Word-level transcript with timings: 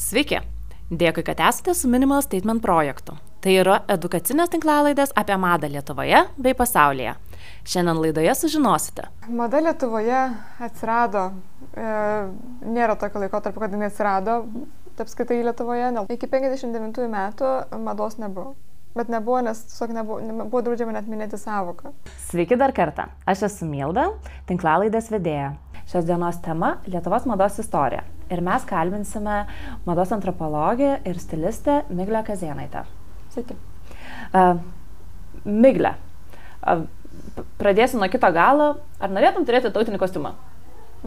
Sveiki! 0.00 0.38
Dėkui, 0.88 1.20
kad 1.26 1.38
esate 1.44 1.74
su 1.76 1.88
Minimal 1.90 2.22
Statement 2.24 2.62
projektu. 2.64 3.18
Tai 3.44 3.52
yra 3.52 3.74
edukacinės 3.92 4.48
tinklalaidės 4.50 5.10
apie 5.20 5.36
madą 5.38 5.68
Lietuvoje 5.68 6.22
bei 6.40 6.54
pasaulyje. 6.56 7.12
Šiandien 7.68 8.00
laidoje 8.00 8.32
sužinosite. 8.38 9.04
Mada 9.28 9.60
Lietuvoje 9.60 10.22
atsirado, 10.64 11.26
e, 11.76 11.90
nėra 12.64 12.96
tokio 12.98 13.20
laiko 13.20 13.42
tarp, 13.44 13.58
kad 13.60 13.76
jinai 13.76 13.90
atsirado, 13.90 14.38
apskaitai 15.04 15.42
Lietuvoje, 15.44 15.90
nes 15.98 16.08
iki 16.16 16.30
59 16.32 17.04
metų 17.12 17.50
mados 17.84 18.16
nebuvo. 18.22 18.54
Bet 18.96 19.12
nebuvo, 19.12 19.42
nes 19.44 19.60
tiesiog 19.68 19.92
nebuvo, 19.98 20.22
nebuvo 20.24 20.62
draudžiama 20.64 20.96
net 20.96 21.10
minėti 21.12 21.38
savoką. 21.38 21.92
Sveiki 22.30 22.56
dar 22.58 22.72
kartą. 22.72 23.10
Aš 23.28 23.44
esu 23.50 23.68
Milda, 23.68 24.08
tinklalaidės 24.48 25.12
vedėja. 25.12 25.52
Šios 25.92 26.08
dienos 26.08 26.40
tema- 26.40 26.78
Lietuvos 26.90 27.28
mados 27.28 27.60
istorija. 27.60 28.02
Ir 28.30 28.42
mes 28.46 28.66
kalbinsime 28.68 29.40
mados 29.86 30.12
antropologę 30.14 31.00
ir 31.04 31.18
stilistę 31.18 31.82
Miglę 31.90 32.22
Kazienaitę. 32.26 32.84
Sveiki. 33.34 33.56
Uh, 34.34 34.60
Miglė, 35.44 35.94
uh, 36.62 36.84
pradėsiu 37.58 37.98
nuo 37.98 38.10
kito 38.12 38.30
galo. 38.34 38.76
Ar 39.00 39.10
norėtum 39.10 39.46
turėti 39.48 39.72
tautinį 39.74 39.98
kostiumą? 40.02 40.34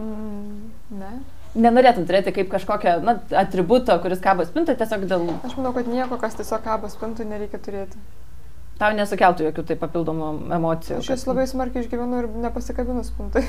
Mm, 0.00 0.70
ne. 1.00 1.14
Nenorėtum 1.54 2.06
turėti 2.08 2.32
kaip 2.34 2.48
kažkokią 2.50 2.96
na, 3.06 3.16
atributą, 3.44 3.96
kuris 4.02 4.22
kabo 4.22 4.44
spintai 4.48 4.74
tiesiog 4.78 5.06
dėl... 5.10 5.28
Aš 5.46 5.54
manau, 5.60 5.70
kad 5.76 5.86
nieko, 5.86 6.18
kas 6.18 6.34
tiesiog 6.40 6.64
kabo 6.64 6.90
spintų, 6.90 7.28
nereikia 7.30 7.60
turėti. 7.62 8.00
Tau 8.74 8.90
nesukeltų 8.96 9.46
jokių 9.48 9.62
tai 9.68 9.76
papildomų 9.78 10.30
emocijų. 10.56 10.98
Aš 10.98 11.12
jas 11.12 11.28
labai 11.28 11.44
smarkiai 11.46 11.84
išgyvenu 11.84 12.24
ir 12.24 12.32
nepasikabinu 12.42 13.04
spintai. 13.06 13.44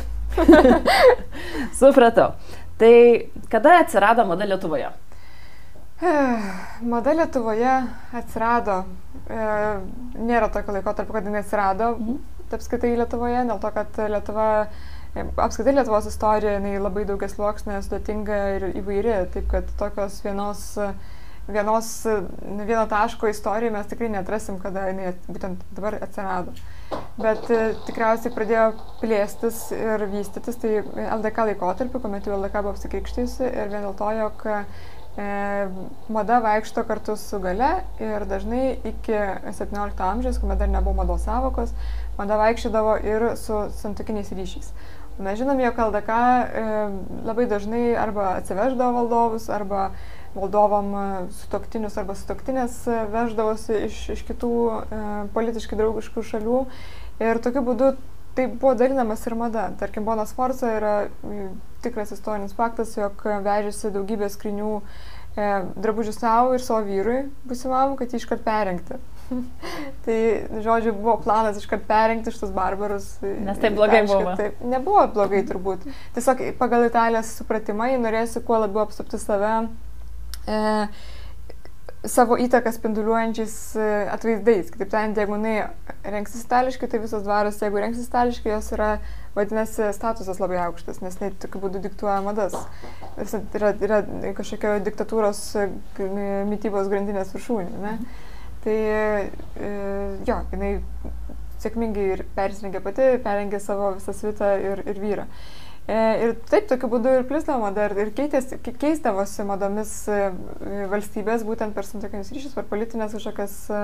Supratau. 1.80 2.36
Tai 2.78 2.94
kada 3.50 3.80
atsirado 3.82 4.28
mada 4.30 4.46
Lietuvoje? 4.46 4.92
Mada 6.92 7.14
Lietuvoje 7.16 7.72
atsirado, 8.20 8.82
e, 9.32 9.46
nėra 10.20 10.50
tokio 10.52 10.76
laiko 10.76 10.92
tarp, 10.98 11.14
kad 11.16 11.28
jinai 11.28 11.40
atsirado, 11.40 11.94
mhm. 11.96 12.18
apskaitai 12.58 12.92
Lietuvoje, 13.00 13.46
dėl 13.48 13.62
to, 13.64 13.72
kad 13.78 14.00
Lietuva, 14.12 14.48
e, 15.16 15.24
apskaitai 15.24 15.78
Lietuvos 15.78 16.10
istorija, 16.12 16.58
jinai 16.58 16.76
labai 16.84 17.06
daugias 17.08 17.38
sluoksnė, 17.38 17.80
sudėtinga 17.86 18.40
ir 18.58 18.68
įvairi, 18.74 19.16
taip 19.38 19.48
kad 19.54 19.72
tokios 19.80 20.20
vienos, 20.26 20.66
vienos, 21.48 22.06
vieno 22.66 22.86
taško 22.90 23.28
istorijai 23.28 23.74
mes 23.74 23.88
tikrai 23.88 24.10
netrasim, 24.14 24.58
kada 24.62 24.88
jinai 24.90 25.14
būtent 25.28 25.62
dabar 25.78 26.00
atsirado. 26.02 26.56
Bet 27.20 27.48
e, 27.54 27.60
tikriausiai 27.88 28.34
pradėjo 28.36 28.66
plėstis 29.02 29.60
ir 29.76 30.06
vystytis, 30.12 30.58
tai 30.62 30.82
LDK 30.84 31.50
laikotarpiu, 31.52 32.02
kuomet 32.04 32.28
jau 32.28 32.36
LDK 32.40 32.66
buvo 32.66 32.76
apsikrikštyjusi 32.76 33.46
ir 33.48 33.72
vien 33.72 33.86
dėl 33.86 33.96
to, 33.98 34.10
jog 34.20 34.44
e, 34.52 34.58
mada 36.12 36.42
vaikšto 36.44 36.84
kartu 36.90 37.16
su 37.20 37.40
gale 37.44 37.72
ir 38.04 38.28
dažnai 38.30 38.66
iki 38.92 39.16
17 39.48 40.04
amžiaus, 40.10 40.42
kuomet 40.42 40.60
dar 40.62 40.72
nebuvo 40.74 40.98
mados 41.00 41.24
savokos, 41.30 41.74
mada 42.20 42.38
vaikščiodavo 42.42 43.00
ir 43.06 43.32
su 43.40 43.64
santokiniais 43.80 44.34
ryšiais. 44.36 44.74
Mes 45.16 45.40
žinom, 45.40 45.62
jog 45.64 45.78
LDK 45.80 46.20
e, 46.20 46.68
labai 47.24 47.48
dažnai 47.48 47.86
arba 47.96 48.34
atsiveždavo 48.42 49.00
valdovus, 49.00 49.48
arba 49.48 49.88
valdovam 50.36 50.92
e, 50.96 51.06
sutoktinius 51.40 51.98
arba 52.02 52.16
sutoktinės 52.20 52.82
e, 52.88 53.00
veždavosi 53.14 53.80
iš, 53.88 54.02
iš 54.18 54.26
kitų 54.28 54.52
e, 54.68 55.06
politiškai 55.36 55.80
draugiškų 55.80 56.26
šalių. 56.32 56.60
Ir 57.24 57.40
tokiu 57.44 57.64
būdu 57.66 57.96
tai 58.36 58.48
buvo 58.52 58.76
dalinamas 58.76 59.24
ir 59.28 59.36
mada. 59.40 59.70
Tarkim, 59.80 60.06
Bonas 60.06 60.34
Forza 60.36 60.74
yra 60.76 60.96
tikras 61.86 62.12
istorinis 62.12 62.56
faktas, 62.58 62.96
jog 62.98 63.22
vežėsi 63.46 63.94
daugybę 63.96 64.28
skrinių 64.32 64.72
e, 64.80 65.50
drabužių 65.80 66.16
savo 66.16 66.56
ir 66.56 66.64
savo 66.64 66.84
vyrui, 66.88 67.20
busimam, 67.48 67.96
kad 68.00 68.12
jį 68.12 68.22
iškart 68.22 68.44
perengti. 68.46 69.00
tai, 70.06 70.18
žodžiu, 70.66 70.94
buvo 70.98 71.16
planas 71.24 71.58
iškart 71.62 71.88
perengti 71.88 72.34
šitus 72.34 72.52
barbarus. 72.56 73.08
Nes 73.24 73.62
tai 73.62 73.72
blogai 73.74 74.04
aišku, 74.04 74.20
buvo. 74.20 74.36
Taip, 74.42 74.62
nebuvo 74.76 75.08
blogai 75.16 75.42
turbūt. 75.48 75.88
Tiesiog 76.18 76.44
pagal 76.60 76.90
Italijos 76.90 77.34
supratimą 77.40 77.94
jį 77.94 78.04
norėsi 78.04 78.44
kuo 78.46 78.60
labiau 78.66 78.86
apsupti 78.86 79.22
save 79.22 79.56
e, 80.48 80.88
savo 82.06 82.38
įtaką 82.38 82.72
spinduliuojančiais 82.76 83.56
e, 83.76 83.86
atvaizdais. 84.14 84.70
Kitaip 84.74 84.92
tariant, 84.92 85.18
jeigu 85.18 85.38
jinai 85.38 85.56
rengsis 86.16 86.46
itališkai, 86.46 86.90
tai 86.92 87.02
visos 87.04 87.24
dvaros, 87.26 87.58
jeigu 87.62 87.82
rengsis 87.82 88.10
itališkai, 88.10 88.52
jos 88.54 88.72
yra, 88.78 88.90
vadinasi, 89.36 89.90
statusas 89.96 90.40
labai 90.42 90.60
aukštas, 90.68 91.02
nes 91.04 91.18
tai 91.20 91.32
tokiu 91.42 91.64
būdu 91.66 91.82
diktuoja 91.84 92.22
madas. 92.26 92.56
Yra, 93.18 93.74
yra 93.88 94.02
kažkokio 94.38 94.78
diktatūros 94.86 95.42
e, 95.62 95.68
mytybos 96.52 96.92
grandinės 96.92 97.34
viršūnė. 97.36 97.82
Ne? 97.84 97.98
Tai 98.66 98.78
e, 98.78 99.74
jo, 100.30 100.40
jinai 100.54 100.72
sėkmingai 101.64 102.08
ir 102.14 102.26
persirengė 102.38 102.82
pati, 102.86 103.14
perengė 103.24 103.62
savo 103.64 103.96
visą 103.98 104.14
svitą 104.14 104.56
ir, 104.62 104.84
ir 104.86 105.02
vyrą. 105.02 105.30
E, 105.86 105.98
ir 106.26 106.34
taip, 106.50 106.66
tokiu 106.70 106.90
būdu 106.90 107.12
ir 107.20 107.28
plisdavo 107.30 107.62
mada 107.62 107.86
ir, 107.86 107.94
ir 108.02 108.12
keitės, 108.18 108.56
keisdavosi 108.66 109.46
madomis 109.46 109.92
e, 110.10 110.32
valstybės 110.90 111.46
būtent 111.46 111.76
per 111.78 111.86
santokinius 111.86 112.32
ryšius, 112.34 112.56
per 112.58 112.66
politinės 112.72 113.14
kažkokias 113.14 113.58
e, 113.70 113.84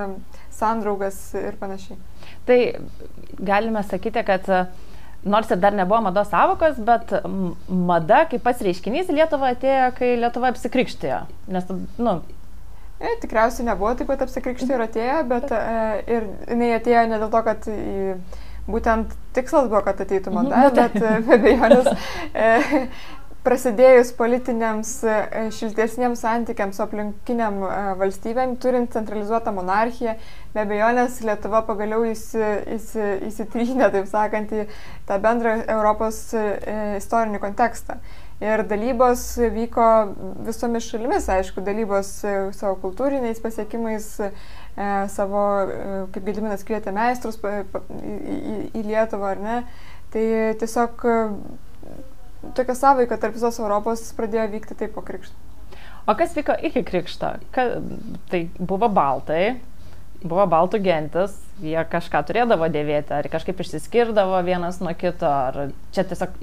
sandraugas 0.58 1.20
ir 1.38 1.60
panašiai. 1.62 2.00
Tai 2.50 2.60
galime 3.38 3.86
sakyti, 3.86 4.26
kad 4.26 4.50
nors 5.22 5.54
ir 5.54 5.62
dar 5.62 5.78
nebuvo 5.78 6.02
mados 6.08 6.34
savokos, 6.34 6.82
bet 6.82 7.14
mada 7.70 8.26
kaip 8.32 8.42
pats 8.48 8.66
reiškinys 8.66 9.14
į 9.14 9.22
Lietuvą 9.22 9.54
atėjo, 9.54 9.90
kai 10.02 10.16
Lietuva 10.18 10.50
apsikrikštėjo. 10.56 11.24
Nes, 11.54 11.70
nu, 12.02 12.18
E, 13.02 13.16
tikriausiai 13.18 13.66
nebuvo 13.66 13.96
taip 13.98 14.12
pat 14.12 14.22
apsikrikštė 14.28 14.76
ir 14.76 14.82
atėjo, 14.84 15.22
bet 15.32 15.52
e, 15.58 15.62
ir 16.14 16.26
jinai 16.52 16.68
atėjo 16.76 17.06
ne 17.10 17.18
dėl 17.18 17.32
to, 17.34 17.40
kad 17.48 17.66
į, 17.72 18.12
būtent 18.68 19.16
tikslas 19.36 19.70
buvo, 19.70 19.82
kad 19.86 20.02
ateitų 20.04 20.36
mada, 20.36 20.68
mhm. 20.68 20.76
bet 20.80 21.00
e, 21.02 21.18
be 21.26 21.40
abejonės 21.40 21.90
e, 22.34 22.52
prasidėjus 23.46 24.12
politiniams 24.18 24.90
e, 25.02 25.18
šiltesniems 25.56 26.22
santykiams 26.22 26.78
su 26.78 26.84
aplinkiniam 26.86 27.62
e, 27.66 27.70
valstybėm, 28.02 28.58
turint 28.62 28.94
centralizuotą 28.94 29.54
monarchiją, 29.56 30.16
be 30.54 30.66
abejonės 30.66 31.22
Lietuva 31.26 31.64
pagaliau 31.66 32.06
įsi, 32.12 32.42
įsi, 32.78 33.08
įsitrynė, 33.32 33.88
taip 33.94 34.10
sakant, 34.12 34.54
į 34.54 34.68
tą 35.10 35.18
bendrą 35.24 35.58
Europos 35.66 36.28
istorinį 36.36 37.42
kontekstą. 37.42 37.98
Ir 38.42 38.64
dalybos 38.66 39.22
vyko 39.54 39.88
visomis 40.48 40.88
šalimis, 40.90 41.28
aišku, 41.30 41.62
dalybos 41.62 42.10
savo 42.58 42.74
kultūriniais 42.82 43.42
pasiekimais, 43.42 44.08
savo, 45.12 45.44
e, 45.68 45.88
kaip 46.14 46.28
Gediminas 46.28 46.64
kvietė 46.68 46.94
meistrus 46.96 47.40
į, 47.42 48.84
Lietuvą, 48.86 49.34
ar 49.36 49.42
ne. 49.44 49.58
Tai 50.12 50.24
tiesiog 50.62 51.06
e, 51.08 51.18
tokia 52.58 52.76
sąveika 52.76 53.20
tarp 53.20 53.36
visos 53.38 53.60
Europos 53.60 54.04
pradėjo 54.18 54.48
vykti 54.56 54.78
taip 54.80 54.96
po 54.96 55.04
krikšto. 55.06 55.36
O 56.10 56.16
kas 56.18 56.34
vyko 56.36 56.56
iki 56.66 56.84
krikšto? 56.88 57.36
Ka, 57.54 57.68
tai 58.32 58.46
buvo 58.58 58.90
baltai, 58.90 59.60
buvo 60.24 60.48
baltų 60.50 60.82
gentis, 60.82 61.36
jie 61.62 61.78
kažką 61.92 62.24
turėdavo 62.26 62.70
dėvėti, 62.74 63.14
ar 63.20 63.30
kažkaip 63.32 63.62
išsiskirdavo 63.62 64.40
vienas 64.48 64.82
nuo 64.82 64.96
kito, 64.98 65.30
ar 65.30 65.76
čia 65.94 66.08
tiesiog 66.10 66.40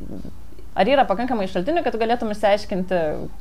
Ar 0.79 0.87
yra 0.87 1.03
pakankamai 1.09 1.49
šaltinių, 1.51 1.83
kad 1.83 1.97
galėtum 1.99 2.31
išsiaiškinti, 2.31 2.99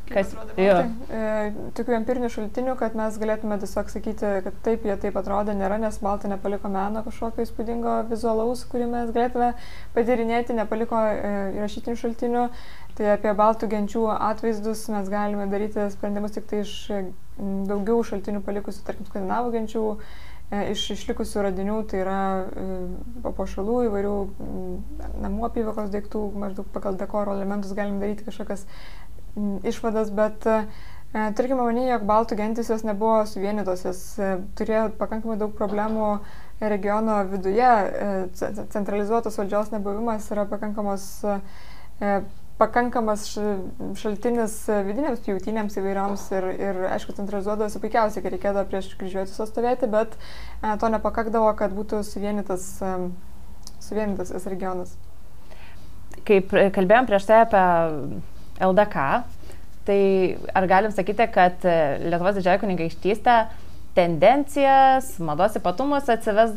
kas... 0.10 0.32
Jo. 0.58 0.78
Tai, 0.80 1.18
e, 1.20 1.52
tokių 1.78 1.94
empirinių 2.00 2.32
šaltinių, 2.34 2.74
kad 2.80 2.96
mes 2.98 3.20
galėtume 3.22 3.60
tiesiog 3.62 3.92
sakyti, 3.94 4.32
kad 4.48 4.58
taip 4.66 4.88
jie 4.88 4.96
taip 5.04 5.20
atrodė, 5.22 5.54
nėra, 5.60 5.78
nes 5.82 6.00
Baltai 6.02 6.32
nepaliko 6.32 6.72
meno 6.74 7.04
kažkokio 7.06 7.46
įspūdingo 7.46 8.00
vizualaus, 8.10 8.66
kurį 8.72 8.90
mes 8.90 9.14
galėtume 9.14 9.52
patirinėti, 9.94 10.58
nepaliko 10.58 11.04
e, 11.12 11.38
rašytinių 11.62 12.02
šaltinių. 12.02 12.48
Tai 12.98 13.12
apie 13.14 13.30
baltų 13.38 13.70
genčių 13.70 14.08
atvaizdus 14.16 14.88
mes 14.90 15.10
galime 15.14 15.46
daryti 15.52 15.84
sprendimus 15.94 16.34
tik 16.34 16.48
tai 16.50 16.64
iš 16.64 16.72
daugiau 17.70 18.02
šaltinių 18.02 18.42
palikusių, 18.46 18.82
tarkim, 18.88 19.06
skandinavų 19.12 19.54
genčių 19.54 19.84
iš 20.52 20.84
išlikusių 20.96 21.42
radinių, 21.48 21.78
tai 21.92 22.02
yra 22.06 22.20
e, 22.48 22.68
papuošalų 23.26 23.78
įvairių 23.90 24.14
namų 25.24 25.48
apyvokos 25.50 25.90
daiktų, 25.92 26.22
maždaug 26.40 26.70
pagal 26.72 26.96
dekoro 27.00 27.36
elementus 27.36 27.76
galim 27.76 28.00
daryti 28.00 28.24
kažkokias 28.28 28.64
išvadas, 29.68 30.14
bet 30.16 30.48
e, 30.48 30.62
turime 31.36 31.60
manyti, 31.60 31.92
jog 31.92 32.08
baltų 32.08 32.40
gentis 32.40 32.72
jos 32.72 32.86
nebuvo 32.88 33.20
suvienytos, 33.28 33.84
jos 33.90 34.02
turėjo 34.60 34.88
pakankamai 35.02 35.36
daug 35.42 35.52
problemų 35.58 36.14
regiono 36.64 37.20
viduje, 37.30 37.74
centralizuotos 38.72 39.36
valdžios 39.38 39.70
nebuvimas 39.76 40.32
yra 40.34 40.48
pakankamos 40.50 41.04
pakankamas 42.58 43.28
šaltinis 44.02 44.56
vidinėms 44.88 45.22
pjautynėms 45.26 45.78
įvairioms 45.78 46.26
ir, 46.38 46.50
ir 46.58 46.82
aišku, 46.96 47.16
centralizuodavosi 47.18 47.82
puikiausiai, 47.84 48.24
kai 48.26 48.34
reikėdavo 48.34 48.66
prieš 48.72 48.92
kryžiuotis 48.98 49.38
stovėti, 49.52 49.90
bet 49.92 50.18
e, 50.18 50.74
to 50.82 50.90
nepakakdavo, 50.94 51.52
kad 51.60 51.76
būtų 51.78 52.02
suvienytas, 52.08 52.70
e, 52.82 52.94
suvienytas 53.84 54.34
tas 54.34 54.50
regionas. 54.50 54.98
Kaip 56.28 56.52
kalbėjom 56.76 57.08
prieš 57.08 57.30
tai 57.30 57.44
apie 57.46 57.66
LDK, 58.68 59.08
Tai 59.88 60.36
ar 60.52 60.66
galim 60.68 60.92
sakyti, 60.92 61.30
kad 61.32 61.64
Lietuvos 62.04 62.36
didžioji 62.36 62.60
kunigaikštystė 62.60 63.38
tendencijas, 63.96 65.14
mados 65.24 65.56
ypatumus 65.58 66.10
atsives, 66.12 66.52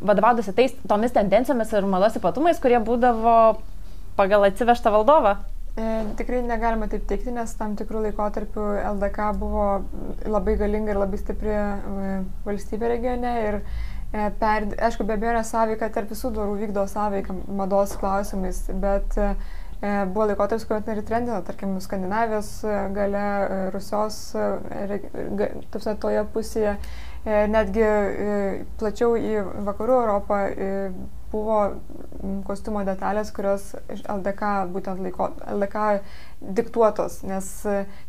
vadovaudosi 0.00 0.54
tais, 0.56 0.72
tomis 0.88 1.12
tendencijomis 1.14 1.74
ir 1.76 1.86
mados 1.86 2.16
ypatumais, 2.18 2.58
kurie 2.62 2.80
būdavo 2.82 3.36
pagal 4.16 4.48
atsivežtą 4.48 4.92
valdovą? 4.94 5.36
E, 5.76 6.04
tikrai 6.16 6.38
negalima 6.40 6.86
taip 6.88 7.02
teikti, 7.04 7.34
nes 7.36 7.50
tam 7.58 7.74
tikrų 7.76 8.06
laikotarpių 8.06 8.62
LDK 8.94 9.26
buvo 9.36 9.64
labai 10.24 10.54
galinga 10.56 10.94
ir 10.94 11.00
labai 11.02 11.18
stipri 11.20 11.52
e, 11.52 12.14
valstybė 12.46 12.88
regione 12.94 13.32
ir 13.42 13.58
e, 13.60 14.30
per, 14.40 14.70
aišku, 14.88 15.04
be 15.04 15.18
abejo, 15.18 15.42
sąveika 15.44 15.90
tarp 15.92 16.14
visų 16.14 16.30
dvarų 16.32 16.54
vykdo 16.62 16.86
sąveiką 16.88 17.36
mados 17.60 17.92
klausimais, 18.00 18.62
bet 18.72 19.18
buvo 19.84 20.30
laikotarpis, 20.30 20.64
kuomet 20.64 20.88
ir 20.88 21.02
trendino, 21.04 21.42
tarkim, 21.44 21.74
Skandinavijos 21.84 22.48
gale, 22.96 23.26
Rusijos, 23.74 24.16
tapsne, 25.74 25.94
toje 26.00 26.22
pusėje, 26.32 26.72
netgi 27.52 27.84
plačiau 28.80 29.12
į 29.20 29.44
vakarų 29.68 29.98
Europą 30.00 30.40
buvo 31.36 31.60
kostiumo 32.46 32.84
detalės, 32.86 33.32
kurios 33.34 33.72
LDK 33.88 34.52
būtent 34.74 35.02
laiko, 35.04 35.30
LDK 35.56 35.86
diktuotos, 36.60 37.22
nes 37.26 37.50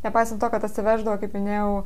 nepaisant 0.03 0.41
to, 0.41 0.51
kad 0.53 0.65
atsiveždavo, 0.67 1.17
kaip 1.21 1.35
minėjau, 1.37 1.83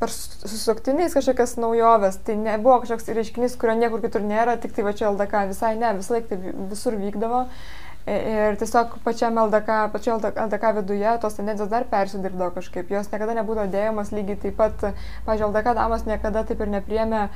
per 0.00 0.10
susuktiniais 0.10 1.14
kažkokias 1.14 1.56
naujoves, 1.60 2.16
tai 2.24 2.38
nebuvo 2.40 2.80
kažkoks 2.82 3.10
reiškinys, 3.12 3.56
kurio 3.60 3.76
niekur 3.78 4.00
kitur 4.04 4.24
nėra, 4.24 4.56
tik 4.60 4.72
tai 4.76 4.86
va 4.86 4.94
čia 4.96 5.10
LDK 5.10 5.48
visai 5.52 5.74
ne, 5.76 5.92
visą 5.98 6.16
laiką 6.16 6.30
tai 6.30 6.54
visur 6.72 6.96
vykdavo. 6.98 7.44
Ir 8.04 8.58
tiesiog 8.60 8.98
pačiam 9.00 9.38
LDK, 9.40 9.76
pačio 9.92 10.18
LDK 10.20 10.72
viduje 10.76 11.12
tos 11.22 11.38
tendencijos 11.38 11.70
dar 11.72 11.86
persidirbdavo 11.88 12.50
kažkaip. 12.58 12.90
Jos 12.92 13.06
niekada 13.08 13.32
nebūdavo 13.38 13.70
dėjamas 13.72 14.10
lygiai 14.12 14.36
taip 14.42 14.58
pat, 14.58 14.82
pažiūrėjau, 15.24 15.48
LDK 15.48 15.72
damos 15.78 16.04
niekada 16.04 16.42
taip 16.44 16.60
ir 16.60 16.68
nepriemė 16.74 17.22
e, 17.24 17.30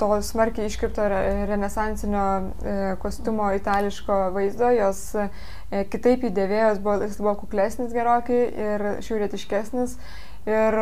to 0.00 0.08
smarkiai 0.26 0.66
iškirto 0.66 1.06
renesansinio 1.52 2.24
e, 2.42 2.74
kostiumo 3.04 3.52
itališko 3.54 4.16
vaizdo. 4.34 4.72
Jos 4.74 5.04
e, 5.14 5.28
kitaip 5.94 6.26
įdėvėjos, 6.32 6.82
buvo, 6.82 6.98
jis 7.06 7.20
buvo 7.22 7.36
kuklesnis 7.44 7.94
gerokai 7.94 8.42
ir 8.50 8.86
šiaurietiškesnis. 9.06 9.94
Ir 10.50 10.74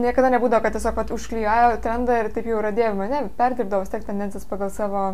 niekada 0.00 0.32
nebūdavo, 0.32 0.64
kad 0.64 0.78
tiesiog 0.78 1.12
užklyjojo 1.12 1.76
trendą 1.84 2.22
ir 2.22 2.32
taip 2.32 2.48
jau 2.48 2.64
radėjimą. 2.64 3.10
Ne, 3.12 3.20
perdirbdavo 3.36 3.84
vis 3.84 3.92
tiek 3.92 4.08
tendencijas 4.08 4.48
pagal 4.48 4.72
savo 4.72 5.04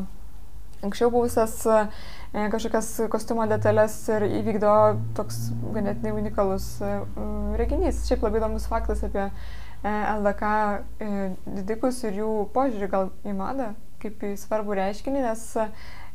anksčiau 0.87 1.11
buvusias 1.11 1.64
E, 1.67 2.25
kažkokias 2.36 2.88
kostiumo 3.08 3.46
detalės 3.48 3.94
ir 4.12 4.26
įvykdo 4.28 4.72
toks 5.16 5.38
ganėtinai 5.72 6.12
unikalus 6.18 6.66
e, 6.84 6.90
reginys. 7.56 8.02
Šiaip 8.08 8.26
labai 8.26 8.42
įdomus 8.42 8.66
faktas 8.68 9.00
apie 9.06 9.22
e, 9.24 9.30
LDK 9.88 10.50
didikus 11.60 12.02
ir 12.04 12.20
jų 12.20 12.32
požiūrį 12.52 12.90
gal 12.92 13.08
į 13.24 13.32
madą, 13.38 13.70
kaip 14.02 14.20
į 14.28 14.34
svarbų 14.42 14.76
reiškinį, 14.82 15.24
nes 15.24 15.46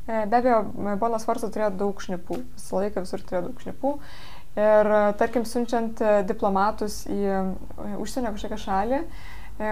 be 0.05 0.37
abejo, 0.37 0.61
Bonas 1.01 1.25
Varsas 1.29 1.53
turėjo 1.53 1.73
daug 1.79 1.99
šnipų, 2.01 2.39
visą 2.53 2.79
laiką 2.83 3.03
visur 3.05 3.25
turėjo 3.25 3.43
daug 3.49 3.65
šnipų. 3.65 3.97
Ir 4.61 4.89
tarkim, 5.17 5.45
siunčiant 5.47 6.01
diplomatus 6.27 7.05
į 7.09 7.21
užsienio 8.01 8.33
kažkokią 8.35 8.57
šalį, 8.65 9.03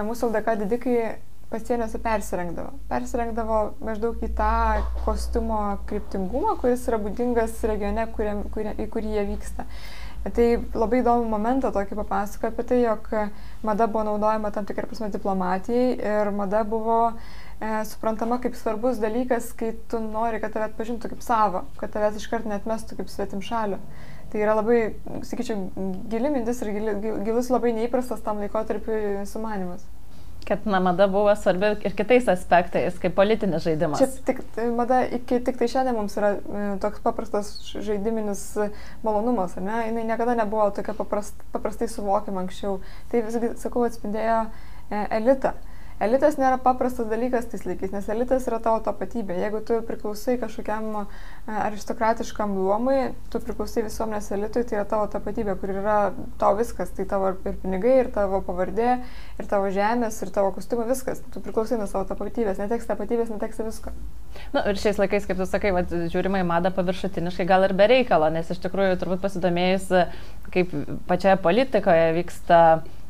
mūsų 0.08 0.30
LDK 0.30 0.56
didikai 0.62 1.00
pasieniuose 1.50 2.00
persirengdavo. 2.04 2.76
Persirengdavo 2.90 3.62
maždaug 3.86 4.22
į 4.26 4.30
tą 4.38 4.84
kostiumo 5.06 5.80
kryptingumą, 5.90 6.56
kuris 6.62 6.86
yra 6.90 7.00
būdingas 7.02 7.58
regione, 7.70 8.06
kurie, 8.14 8.36
kurie, 8.54 8.76
į 8.78 8.88
kurį 8.94 9.16
jie 9.16 9.26
vyksta. 9.32 9.66
Tai 10.20 10.46
labai 10.76 11.00
įdomų 11.00 11.30
momentą 11.32 11.72
tokį 11.72 11.96
papasakoju 12.02 12.52
apie 12.52 12.64
tai, 12.68 12.80
jog 12.84 13.06
mada 13.66 13.88
buvo 13.88 14.04
naudojama 14.10 14.52
tam 14.52 14.66
tikrą 14.68 14.90
prasme 14.90 15.08
diplomatijai 15.14 15.94
ir 15.96 16.32
mada 16.36 16.66
buvo 16.68 16.98
e, 17.14 17.70
suprantama 17.88 18.38
kaip 18.44 18.58
svarbus 18.60 19.00
dalykas, 19.00 19.54
kai 19.56 19.72
tu 19.90 20.02
nori, 20.04 20.42
kad 20.44 20.52
tave 20.54 20.68
atpažintų 20.68 21.14
kaip 21.14 21.24
savo, 21.24 21.64
kad 21.80 21.96
tavęs 21.96 22.20
iškart 22.20 22.50
netmestų 22.52 23.00
kaip 23.00 23.14
svetim 23.14 23.42
šaliu. 23.46 23.80
Tai 24.30 24.44
yra 24.44 24.58
labai, 24.60 24.82
sakyčiau, 25.26 25.64
gili 26.12 26.34
mintis 26.36 26.60
ir 26.62 26.76
gilus 27.26 27.50
labai 27.50 27.72
neįprastas 27.80 28.22
tam 28.22 28.44
laikotarpiu 28.44 29.24
sumanimas. 29.26 29.88
Kad 30.48 30.66
na, 30.66 30.80
mada 30.80 31.06
buvo 31.12 31.30
svarbi 31.36 31.68
ir 31.86 31.94
kitais 31.94 32.28
aspektais, 32.32 32.96
kaip 33.02 33.14
politinis 33.18 33.66
žaidimas. 33.68 34.00
Čia 34.02 34.24
tik, 34.26 34.40
tai 34.56 34.70
mada 34.74 35.02
iki 35.06 35.42
tik 35.46 35.60
tai 35.60 35.68
šiandien 35.70 35.98
mums 35.98 36.16
yra 36.18 36.32
e, 36.40 36.64
toks 36.82 37.04
paprastas 37.06 37.52
žaidiminis 37.76 38.44
malonumas, 39.06 39.58
ar 39.60 39.66
ne? 39.68 39.82
Jis 39.86 40.08
niekada 40.10 40.38
nebuvo 40.40 40.70
tokia 40.74 40.96
paprast, 40.98 41.38
paprastai 41.54 41.90
suvokiama 41.92 42.48
anksčiau. 42.48 42.80
Tai 43.12 43.26
visgi, 43.28 43.52
sakau, 43.62 43.86
atspindėjo 43.86 44.40
e, 44.48 45.04
elitą. 45.20 45.54
Elitas 46.00 46.38
nėra 46.40 46.56
paprastas 46.64 47.10
dalykas 47.12 47.50
tais 47.52 47.66
laikais, 47.68 47.92
nes 47.92 48.06
elitas 48.14 48.46
yra 48.48 48.62
tavo 48.64 48.80
tapatybė. 48.86 49.36
Jeigu 49.42 49.60
tu 49.68 49.82
priklausai 49.84 50.38
kažkokiam 50.40 50.86
e, 51.02 51.02
aristokratiškam 51.66 52.54
luomui, 52.56 53.10
tu 53.28 53.42
priklausai 53.44 53.84
visuomenės 53.84 54.30
elitui, 54.32 54.64
tai 54.70 54.78
yra 54.78 54.86
tavo 54.88 55.10
tapatybė, 55.12 55.58
kur 55.60 55.74
yra 55.74 55.98
tavo 56.40 56.62
viskas. 56.62 56.94
Tai 56.96 57.04
tavo 57.10 57.34
ir 57.34 57.58
pinigai, 57.60 57.98
ir 58.06 58.12
tavo 58.16 58.40
pavardė, 58.48 58.94
ir 59.44 59.50
tavo 59.52 59.68
žemės, 59.76 60.22
ir 60.24 60.32
tavo 60.38 60.54
kostiumai, 60.56 60.88
viskas. 60.88 61.20
Tu 61.34 61.44
priklausai 61.44 61.82
nuo 61.82 61.90
savo 61.92 62.08
tapatybės, 62.08 62.62
neteks 62.64 62.88
tapatybės, 62.88 63.34
neteks 63.34 63.60
visko. 63.66 63.92
Na 64.56 64.64
ir 64.72 64.80
šiais 64.80 65.02
laikais, 65.02 65.28
kaip 65.28 65.42
tu 65.42 65.50
sakai, 65.50 65.74
va, 65.76 65.84
žiūrima 65.84 66.40
į 66.40 66.48
madą 66.48 66.72
paviršutiniškai 66.80 67.48
gal 67.50 67.68
ir 67.68 67.76
be 67.76 67.90
reikalo, 67.92 68.32
nes 68.32 68.48
iš 68.48 68.64
tikrųjų 68.64 68.96
turbūt 69.02 69.26
pasidomėjus, 69.26 69.92
kaip 70.56 70.72
pačioje 71.12 71.36
politikoje 71.44 72.08
vyksta 72.22 72.62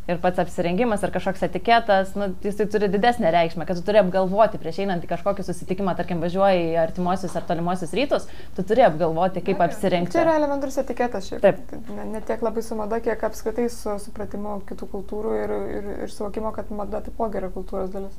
ir 0.10 0.18
pats 0.22 0.42
apsirengimas 0.42 1.04
ar 1.06 1.12
kažkoks 1.14 1.44
etiketas, 1.46 2.16
nu, 2.18 2.30
jisai 2.44 2.66
turi 2.72 2.90
didesnę 2.92 3.30
reikšmę, 3.34 3.68
kad 3.70 3.78
tu 3.78 3.84
turi 3.86 4.02
apgalvoti 4.02 4.60
prieš 4.62 4.82
einant 4.84 5.06
į 5.06 5.10
kažkokį 5.12 5.46
susitikimą, 5.46 5.94
tarkim, 6.00 6.22
važiuoji 6.24 6.64
į 6.72 6.80
artimuosius 6.82 7.36
ar 7.38 7.46
tolimuosius 7.50 7.94
rytus, 7.98 8.26
tu 8.58 8.66
turi 8.66 8.86
apgalvoti, 8.88 9.44
kaip 9.46 9.62
apsirengti. 9.66 10.16
Tai 10.18 10.26
yra 10.26 10.38
elementarus 10.40 10.80
etiketas 10.82 11.30
šiaip. 11.30 11.46
Taip. 11.46 11.78
Ne, 11.94 12.08
ne 12.16 12.24
tiek 12.26 12.42
labai 12.46 12.66
su 12.66 12.78
mada, 12.80 13.02
kiek 13.06 13.24
apskritai 13.30 13.70
su 13.74 13.96
supratimu 14.02 14.60
kitų 14.70 14.90
kultūrų 14.96 15.38
ir, 15.44 15.56
ir, 15.78 15.90
ir 16.08 16.14
suvokimo, 16.14 16.54
kad 16.56 16.74
mada 16.74 17.04
taipogi 17.06 17.42
yra 17.42 17.52
kultūros 17.54 17.94
dalis. 17.94 18.18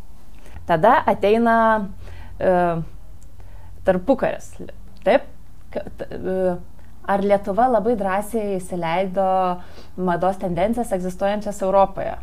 Tada 0.70 1.00
ateina 1.10 1.56
uh, 1.82 2.82
tarpukaris. 3.86 4.52
Taip? 5.06 5.26
Kad, 5.74 6.06
uh, 6.14 6.58
ar 7.10 7.24
Lietuva 7.26 7.66
labai 7.70 7.96
drąsiai 7.98 8.56
įsileido 8.56 9.28
mados 9.98 10.38
tendencijas 10.42 10.92
egzistuojančias 10.96 11.62
Europoje? 11.66 12.16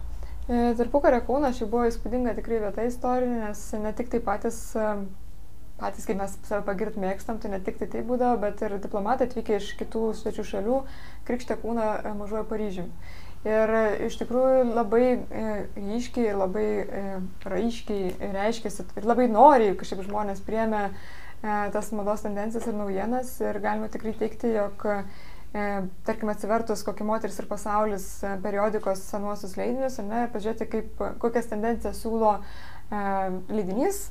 E, 0.48 0.74
Tarpukario 0.80 1.20
Kaunas 1.28 1.58
šiaip 1.58 1.74
buvo 1.74 1.88
įspūdinga 1.90 2.32
tikrai 2.38 2.62
vieta 2.64 2.86
istorinė, 2.88 3.42
nes 3.50 3.64
ne 3.84 3.92
tik 3.98 4.08
tai 4.14 4.22
patys, 4.24 4.60
e, 4.80 4.94
patys 5.82 6.08
kaip 6.08 6.22
mes 6.22 6.38
save 6.48 6.64
pagirt 6.70 6.96
mėgstam, 7.04 7.42
tai 7.44 7.52
ne 7.52 7.60
tik 7.64 7.82
tai 7.82 7.90
tai 7.92 8.04
būdavo, 8.08 8.40
bet 8.46 8.64
ir 8.64 8.78
diplomatai 8.80 9.28
atvykę 9.28 9.60
iš 9.60 9.74
kitų 9.82 10.06
svečių 10.22 10.46
šalių 10.54 10.78
krikštė 11.28 11.60
kūną 11.66 11.90
e, 12.00 12.14
mažojo 12.22 12.46
Paryžiumi. 12.48 13.16
Ir 13.48 13.72
iš 14.08 14.16
tikrųjų 14.20 14.64
labai 14.74 15.04
ryškiai 15.76 16.32
ir 16.32 16.40
labai 16.40 16.66
raiškiai 17.48 18.32
reiškėsi 18.34 18.88
ir 18.98 19.06
labai 19.08 19.28
noriai 19.32 19.76
kažkaip 19.78 20.02
žmonės 20.08 20.42
priemė 20.44 20.88
tas 21.42 21.92
mados 21.92 22.24
tendencijas 22.26 22.68
ir 22.68 22.76
naujienas 22.78 23.32
ir 23.46 23.60
galima 23.62 23.90
tikrai 23.94 24.14
teikti, 24.18 24.50
jog 24.56 24.86
e, 24.90 25.66
tarkim 26.08 26.32
atsivertus 26.34 26.84
kokį 26.88 27.06
moteris 27.08 27.38
ir 27.40 27.48
pasaulis 27.50 28.08
e, 28.26 28.36
periodikos 28.44 29.04
senuosius 29.12 29.58
leidinius, 29.60 30.00
ne, 30.06 30.26
pažiūrėti, 30.34 30.70
kaip, 30.72 31.04
kokias 31.22 31.50
tendencijas 31.52 32.02
siūlo 32.04 32.38
leidinys 33.52 34.08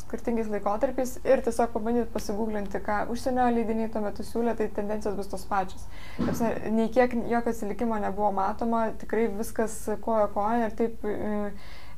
skirtingais 0.00 0.48
laikotarpiais 0.52 1.16
ir 1.24 1.40
tiesiog 1.44 1.72
pabandyti 1.72 2.10
pasigūglinti, 2.14 2.80
ką 2.84 2.98
užsienio 3.12 3.46
leidiniai 3.54 3.88
tuo 3.92 4.02
metu 4.04 4.26
siūlė, 4.26 4.54
tai 4.58 4.68
tendencijos 4.76 5.16
bus 5.18 5.30
tos 5.32 5.46
pačios. 5.48 5.86
Taip, 6.18 6.66
nei 6.74 6.90
kiek 6.94 7.16
jokio 7.30 7.52
atsilikimo 7.54 7.98
nebuvo 8.02 8.30
matoma, 8.36 8.86
tikrai 9.00 9.26
viskas 9.38 9.78
kojo 10.04 10.28
kojo 10.36 10.68
ir 10.68 10.76
taip 10.78 11.06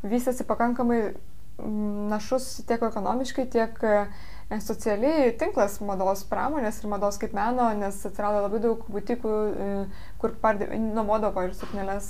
vystėsi 0.06 0.46
pakankamai 0.48 1.00
našus 1.58 2.62
tiek 2.68 2.82
ekonomiškai, 2.86 3.48
tiek 3.50 3.80
socialiai 4.56 5.34
tinklas 5.36 5.74
mados 5.84 6.22
pramonės 6.28 6.78
ir 6.80 6.88
mados 6.88 7.18
kaip 7.20 7.34
meno, 7.36 7.66
nes 7.76 7.98
atsirado 8.08 8.40
labai 8.46 8.60
daug 8.64 8.86
butikų, 8.88 9.32
e, 9.52 9.66
kur 10.22 10.32
nuomodavo 10.72 11.44
ir 11.44 11.52
suknelės, 11.52 12.08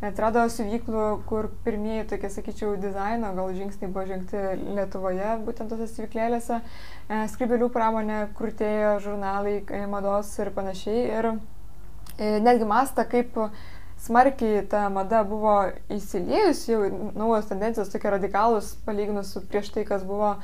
atsirado 0.00 0.46
siuvyklų, 0.48 1.04
kur 1.28 1.50
pirmieji 1.66 2.06
tokie, 2.08 2.30
sakyčiau, 2.32 2.78
dizaino 2.80 3.34
gal 3.36 3.52
žingsniai 3.52 3.92
buvo 3.92 4.06
žengti 4.08 4.40
Lietuvoje, 4.78 5.36
būtent 5.44 5.68
tose 5.68 5.90
siuvyklėlėse, 5.92 6.62
e, 6.62 7.22
skribelių 7.34 7.68
pramonė, 7.76 8.22
krūtėjo 8.40 8.96
žurnalai 9.04 9.58
e, 9.68 9.84
mados 9.86 10.32
ir 10.40 10.54
panašiai. 10.56 11.04
Ir 11.12 11.32
netgi 12.40 12.64
mastą, 12.64 13.04
kaip 13.04 13.36
smarkiai 14.00 14.62
ta 14.68 14.86
mada 14.92 15.22
buvo 15.24 15.56
įsiliejus, 15.92 16.62
jau 16.68 16.80
naujos 17.16 17.48
tendencijos 17.48 17.90
tokie 17.92 18.12
radikalus, 18.12 18.74
palyginus 18.86 19.32
su 19.34 19.42
prieš 19.44 19.72
tai, 19.74 19.84
kas 19.88 20.04
buvo 20.06 20.36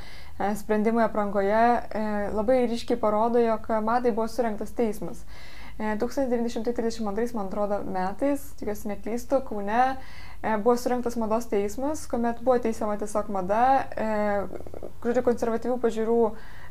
sprendimai 0.59 1.07
aprangoje, 1.07 1.65
e, 1.95 2.05
labai 2.35 2.63
ryškiai 2.71 3.01
parodo, 3.01 3.41
jog 3.43 3.69
madai 3.85 4.13
buvo 4.13 4.29
surinktas 4.29 4.75
teismas. 4.77 5.25
1932, 5.79 7.33
man 7.35 7.47
atrodo, 7.49 7.79
metais, 7.89 8.43
tikiuosi 8.59 8.91
neklystu, 8.91 9.41
Kaune 9.49 9.97
buvo 10.63 10.75
surinktas 10.77 11.17
mados 11.17 11.49
teismas, 11.51 12.05
kuomet 12.11 12.43
buvo 12.45 12.59
teisiama 12.61 12.99
tiesiog 13.01 13.31
mada, 13.33 13.63
žodžiu, 15.03 15.25
konservatyvių 15.27 15.79
pažiūrų 15.83 16.19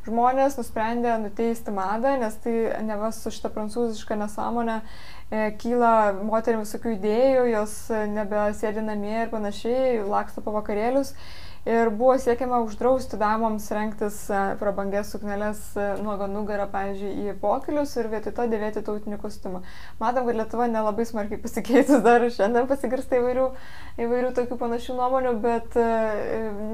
žmonės 0.05 0.57
nusprendė 0.57 1.13
nuteisti 1.21 1.73
madą, 1.73 2.15
nes 2.21 2.35
tai 2.43 2.55
ne 2.85 2.97
vas 2.97 3.19
su 3.21 3.31
šitą 3.33 3.51
prancūzišką 3.53 4.17
nesąmonę 4.23 4.79
e, 4.81 5.43
kyla 5.61 5.93
moterim 6.25 6.63
visokių 6.65 6.95
idėjų, 6.95 7.45
jos 7.51 7.75
nebesėdi 8.15 8.85
namie 8.85 9.19
ir 9.23 9.31
panašiai, 9.33 10.01
laksto 10.01 10.41
po 10.45 10.55
vakarėlius 10.57 11.13
ir 11.65 11.89
buvo 11.89 12.17
siekiama 12.17 12.59
uždrausti 12.65 13.17
damoms 13.21 13.67
rengtis 13.75 14.15
e, 14.33 14.37
prabangės 14.57 15.11
sukneles 15.13 15.59
e, 15.77 15.83
nuogo 16.01 16.25
nugarą, 16.29 16.65
pavyzdžiui, 16.71 17.11
į 17.29 17.35
pokelius 17.41 17.93
ir 18.01 18.09
vietoj 18.09 18.33
to 18.37 18.45
dėvėti 18.49 18.81
tautinį 18.87 19.19
kostiumą. 19.21 19.61
Matom, 20.01 20.25
kad 20.25 20.39
Lietuva 20.39 20.65
nelabai 20.71 21.05
smarkiai 21.05 21.41
pasikeitus 21.45 22.01
dar 22.05 22.25
šiandien 22.33 22.65
pasigirsta 22.69 23.19
įvairių, 23.19 23.45
įvairių 24.01 24.31
tokių 24.39 24.57
panašių 24.63 24.95
nuomonių, 24.97 25.33
bet 25.43 25.77
e, 25.77 25.85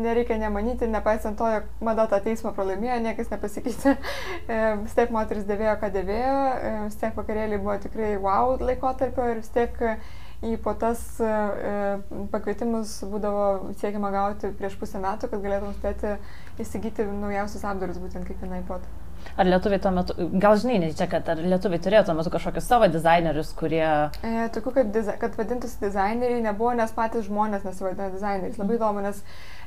nereikia 0.05 0.39
nemanyti, 0.39 0.87
nepaisant 0.93 1.35
to, 1.41 1.49
jog 1.57 1.67
mada 1.83 2.07
tą 2.07 2.21
teismą 2.23 2.53
pralaimėjo, 2.55 3.01
niekas 3.09 3.33
nepasikeitė. 3.33 3.97
Vis 4.85 4.95
tiek 4.95 5.11
moteris 5.11 5.43
dėvėjo, 5.49 5.75
ką 5.81 5.89
dėvėjo, 5.91 6.37
vis 6.85 6.95
tiek 7.01 7.15
vakarėliai 7.17 7.59
buvo 7.59 7.75
tikrai 7.83 8.13
wow 8.21 8.55
laikotarpio 8.61 9.25
ir 9.33 9.41
vis 9.41 9.51
tiek 9.51 9.75
į 10.45 10.57
po 10.61 10.73
tas 10.77 10.99
e, 11.23 11.25
e, 11.25 12.19
pakvietimus 12.33 12.99
būdavo 13.09 13.73
siekiama 13.79 14.11
gauti 14.13 14.51
prieš 14.57 14.77
pusę 14.77 15.01
metų, 15.01 15.31
kad 15.31 15.41
galėtum 15.41 15.73
spėti 15.73 16.13
įsigyti 16.61 17.07
naujausius 17.09 17.65
apdarus 17.65 17.97
būtent 18.01 18.27
kiekvienai 18.29 18.61
pot. 18.67 18.85
Ar 19.37 19.49
lietuviai 19.49 19.81
tuo 19.81 19.91
metu, 19.91 20.13
gal 20.39 20.55
žinai, 20.61 20.77
ne 20.83 20.91
čia, 20.95 21.07
kad 21.09 21.27
ar 21.33 21.41
lietuviai 21.41 21.81
turėjo 21.83 22.03
tuo 22.07 22.15
metu 22.19 22.31
kažkokius 22.33 22.69
savo 22.69 22.87
dizainerius, 22.93 23.49
kurie... 23.57 23.85
E, 24.21 24.47
tokių, 24.53 24.73
kad, 24.77 24.91
diza, 24.93 25.17
kad 25.19 25.35
vadintųsi 25.39 25.81
dizaineriai, 25.81 26.43
nebuvo, 26.45 26.71
nes 26.77 26.93
patys 26.95 27.25
žmonės 27.27 27.65
nesivadina 27.65 28.11
dizaineriais. 28.13 28.59
Labai 28.61 28.77
įdomu, 28.77 29.03
nes 29.05 29.23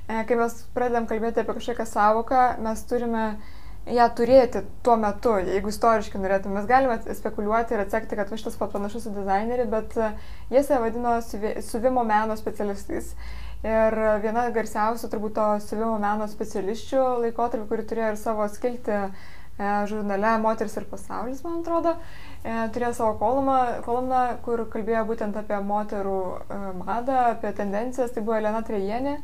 e, 0.06 0.22
kai 0.28 0.38
mes 0.38 0.54
pradedam 0.76 1.10
kalbėti 1.10 1.42
apie 1.42 1.58
kažkokią 1.58 1.86
savoką, 1.90 2.44
mes 2.62 2.86
turime 2.88 3.24
e, 3.26 3.59
ją 3.88 4.06
turėti 4.16 4.60
tuo 4.84 4.96
metu, 5.00 5.34
jeigu 5.40 5.70
istoriškai 5.72 6.20
norėtume. 6.20 6.58
Mes 6.58 6.68
galime 6.68 6.98
spekuliuoti 7.16 7.74
ir 7.74 7.84
atsekti, 7.84 8.18
kad 8.18 8.32
šitas 8.36 8.58
pat 8.60 8.74
panašus 8.74 9.08
į 9.08 9.14
dizainerį, 9.16 9.66
bet 9.72 9.96
e, 9.96 10.10
jie 10.52 10.62
save 10.66 10.82
vadino 10.84 11.16
siuvimo 11.24 12.04
meno 12.06 12.36
specialistais. 12.38 13.14
Ir 13.64 13.96
viena 14.22 14.46
garsiausių 14.54 15.10
turbūt 15.12 15.34
to 15.36 15.48
siuvimo 15.66 15.98
meno 16.00 16.28
specialisčių 16.30 17.02
laikotarpį, 17.26 17.66
kuri 17.68 17.84
turėjo 17.88 18.14
ir 18.14 18.20
savo 18.20 18.46
skilti 18.52 18.94
e, 18.96 19.10
žurnale 19.90 20.36
Moteris 20.44 20.78
ir 20.80 20.88
pasaulis, 20.88 21.42
man 21.44 21.60
atrodo, 21.60 21.96
e, 22.44 22.56
turėjo 22.72 22.94
savo 23.00 23.18
kolumną, 23.20 23.60
kolumną, 23.84 24.24
kur 24.44 24.64
kalbėjo 24.72 25.04
būtent 25.12 25.36
apie 25.40 25.60
moterų 25.72 26.20
madą, 26.84 27.20
apie 27.34 27.52
tendencijas, 27.56 28.12
tai 28.12 28.24
buvo 28.24 28.40
Elena 28.40 28.64
Trejienė. 28.64 29.18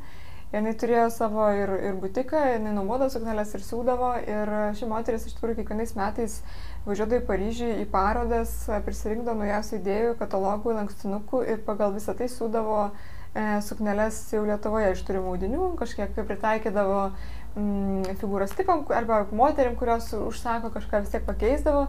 Jinai 0.57 0.73
turėjo 0.81 1.09
savo 1.13 1.47
ir, 1.53 1.69
ir 1.85 1.97
butiką, 2.01 2.39
jinai 2.55 2.71
nuomodo 2.73 3.11
suknelės 3.13 3.51
ir 3.59 3.65
siūdavo. 3.65 4.13
Ir 4.25 4.53
ši 4.79 4.89
moteris 4.89 5.27
iš 5.29 5.35
tikrųjų 5.37 5.59
kiekvienais 5.59 5.93
metais 5.99 6.39
važiuodavo 6.87 7.21
į 7.21 7.27
Paryžių 7.29 7.69
į 7.83 7.85
parodas, 7.93 8.55
prisirinkdavo 8.87 9.43
naujausių 9.43 9.77
idėjų, 9.81 10.15
katalogų, 10.23 10.73
lankstinukų 10.79 11.43
ir 11.53 11.61
pagal 11.67 11.93
visą 11.99 12.15
tai 12.17 12.31
siūdavo 12.33 12.79
e, 12.87 13.45
suknelės 13.67 14.23
jau 14.33 14.47
Lietuvoje 14.49 14.95
iš 14.95 15.03
turimų 15.05 15.35
audinių, 15.35 15.67
kažkiek 15.83 16.17
pritaikydavo 16.17 17.03
mm, 17.11 18.17
figūros 18.23 18.57
tipam 18.57 18.87
arba 18.97 19.27
moterim, 19.37 19.77
kurios 19.77 20.09
užsako 20.17 20.73
kažką 20.79 21.03
vis 21.05 21.13
tiek 21.13 21.29
pakeisdavo. 21.29 21.85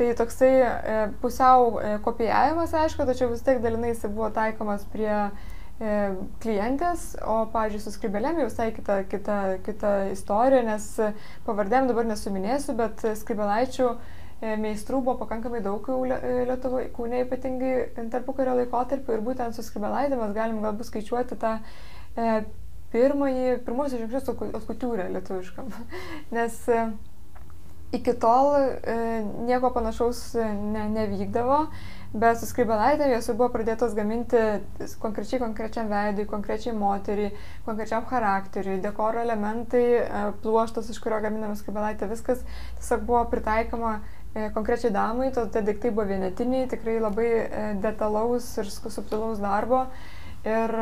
Tai 0.00 0.10
toksai 0.16 0.50
e, 0.64 0.98
pusiau 1.22 1.76
e, 1.78 1.94
kopijavimas, 2.02 2.74
aišku, 2.74 3.06
tačiau 3.06 3.30
vis 3.30 3.46
tiek 3.46 3.62
dalinai 3.62 3.94
jis 3.94 4.06
buvo 4.08 4.32
taikomas 4.34 4.82
prie 4.90 5.14
klientės, 5.80 7.14
o, 7.24 7.46
pavyzdžiui, 7.54 7.80
su 7.80 7.92
skribelėm 7.94 8.42
jau 8.42 8.48
visai 8.50 8.68
kita, 8.76 8.98
kita, 9.08 9.36
kita 9.64 9.92
istorija, 10.12 10.60
nes 10.66 10.88
pavardėm 11.46 11.88
dabar 11.88 12.04
nesuminėsiu, 12.08 12.74
bet 12.76 13.00
skribelaičių 13.22 13.86
e, 13.88 14.56
meistrų 14.60 15.00
buvo 15.06 15.16
pakankamai 15.22 15.62
daug 15.64 15.88
Lietuvoje, 15.88 16.90
kūne 16.96 17.22
ypatingai 17.24 17.74
tarpu 18.12 18.36
kario 18.36 18.58
laikotarpiu 18.60 19.16
ir 19.16 19.24
būtent 19.24 19.56
su 19.56 19.64
skribelaitė 19.64 20.20
mes 20.20 20.36
galim 20.36 20.60
galbūt 20.60 20.90
skaičiuoti 20.90 21.40
tą 21.40 21.56
e, 21.60 22.42
pirmąjį, 22.92 23.60
pirmosius 23.64 24.02
žingsnius 24.02 24.58
atkutūrę 24.60 25.08
lietuviškam. 25.14 25.70
nes 26.36 26.60
e, 26.68 26.84
iki 27.96 28.14
tol 28.20 28.52
e, 28.58 28.98
nieko 29.48 29.72
panašaus 29.74 30.22
ne, 30.36 30.84
nevykdavo. 30.98 31.64
Bet 32.10 32.40
su 32.40 32.46
skribelaitė 32.50 33.06
jos 33.12 33.28
jau 33.30 33.36
buvo 33.38 33.52
pradėtos 33.54 33.92
gaminti 33.94 34.38
konkrečiai 34.98 35.38
konkrečiam 35.38 35.86
veidui, 35.92 36.24
konkrečiai 36.26 36.74
moteriai, 36.74 37.30
konkrečiam 37.62 38.02
charakteriui, 38.10 38.80
dekoro 38.82 39.22
elementai, 39.22 39.84
e, 40.00 40.22
pluoštas, 40.42 40.90
iš 40.90 40.98
kurio 41.04 41.20
gaminama 41.22 41.54
skribelaitė, 41.54 42.08
viskas 42.10 42.42
tiesiog 42.80 43.06
buvo 43.06 43.22
pritaikoma 43.30 43.92
e, 44.34 44.48
konkrečiai 44.56 44.90
damai, 44.96 45.30
to 45.36 45.46
tie 45.54 45.62
daiktai 45.68 45.94
buvo 45.94 46.08
vienetiniai, 46.10 46.66
tikrai 46.74 46.98
labai 46.98 47.30
e, 47.30 47.64
detalaus 47.86 48.50
ir 48.58 48.74
subtilaus 48.74 49.38
darbo. 49.38 49.84
Ir 50.42 50.74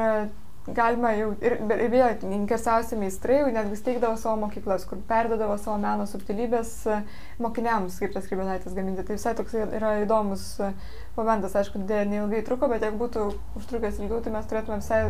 galima 0.77 1.13
jau 1.17 1.29
ir, 1.45 1.57
ir 1.61 1.91
vėl 1.93 2.25
inkersiausi 2.39 2.99
meistrai 2.99 3.41
jau 3.41 3.51
netgi 3.55 3.79
steigdavo 3.81 4.17
savo 4.21 4.37
mokyklas, 4.45 4.87
kur 4.89 5.01
perdodavo 5.09 5.57
savo 5.61 5.77
meno 5.83 6.07
subtilybės 6.09 6.73
e, 6.87 6.99
mokiniams, 7.45 8.01
kaip 8.03 8.15
tas 8.17 8.27
kribinaitis 8.31 8.77
gaminti. 8.77 9.05
Tai 9.07 9.19
visai 9.19 9.35
toks 9.39 9.57
yra 9.61 9.95
įdomus 10.03 10.49
e, 10.65 10.73
momentas, 11.19 11.57
aišku, 11.59 11.85
dėl 11.89 12.11
neilgai 12.13 12.43
truko, 12.47 12.71
bet 12.73 12.87
jeigu 12.87 13.01
būtų 13.05 13.31
užtrukęs 13.61 14.03
ilgiau, 14.03 14.21
tai 14.25 14.35
mes 14.35 14.51
turėtume 14.51 14.81
visai 14.83 15.05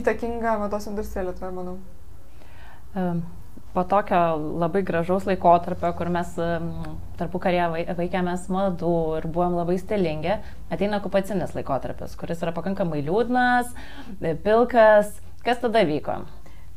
įtakingą 0.00 0.58
mados 0.64 0.90
industriją 0.90 1.28
Lietuvoje, 1.28 1.56
manau. 1.60 1.80
Um 2.94 3.24
po 3.74 3.84
tokio 3.84 4.36
labai 4.62 4.82
gražaus 4.86 5.26
laikotarpio, 5.26 5.90
kur 5.98 6.10
mes 6.14 6.30
tarpu 7.18 7.40
karė 7.42 7.66
vaikėmės 7.98 8.46
madų 8.54 8.94
ir 9.18 9.26
buvom 9.34 9.58
labai 9.58 9.76
stilingi, 9.82 10.36
ateina 10.72 11.00
okupacinis 11.02 11.56
laikotarpis, 11.58 12.14
kuris 12.20 12.42
yra 12.46 12.54
pakankamai 12.54 13.02
liūdnas, 13.02 13.74
e, 14.20 14.36
pilkas. 14.46 15.10
Kas 15.44 15.58
tada 15.60 15.82
vyko? 15.84 16.22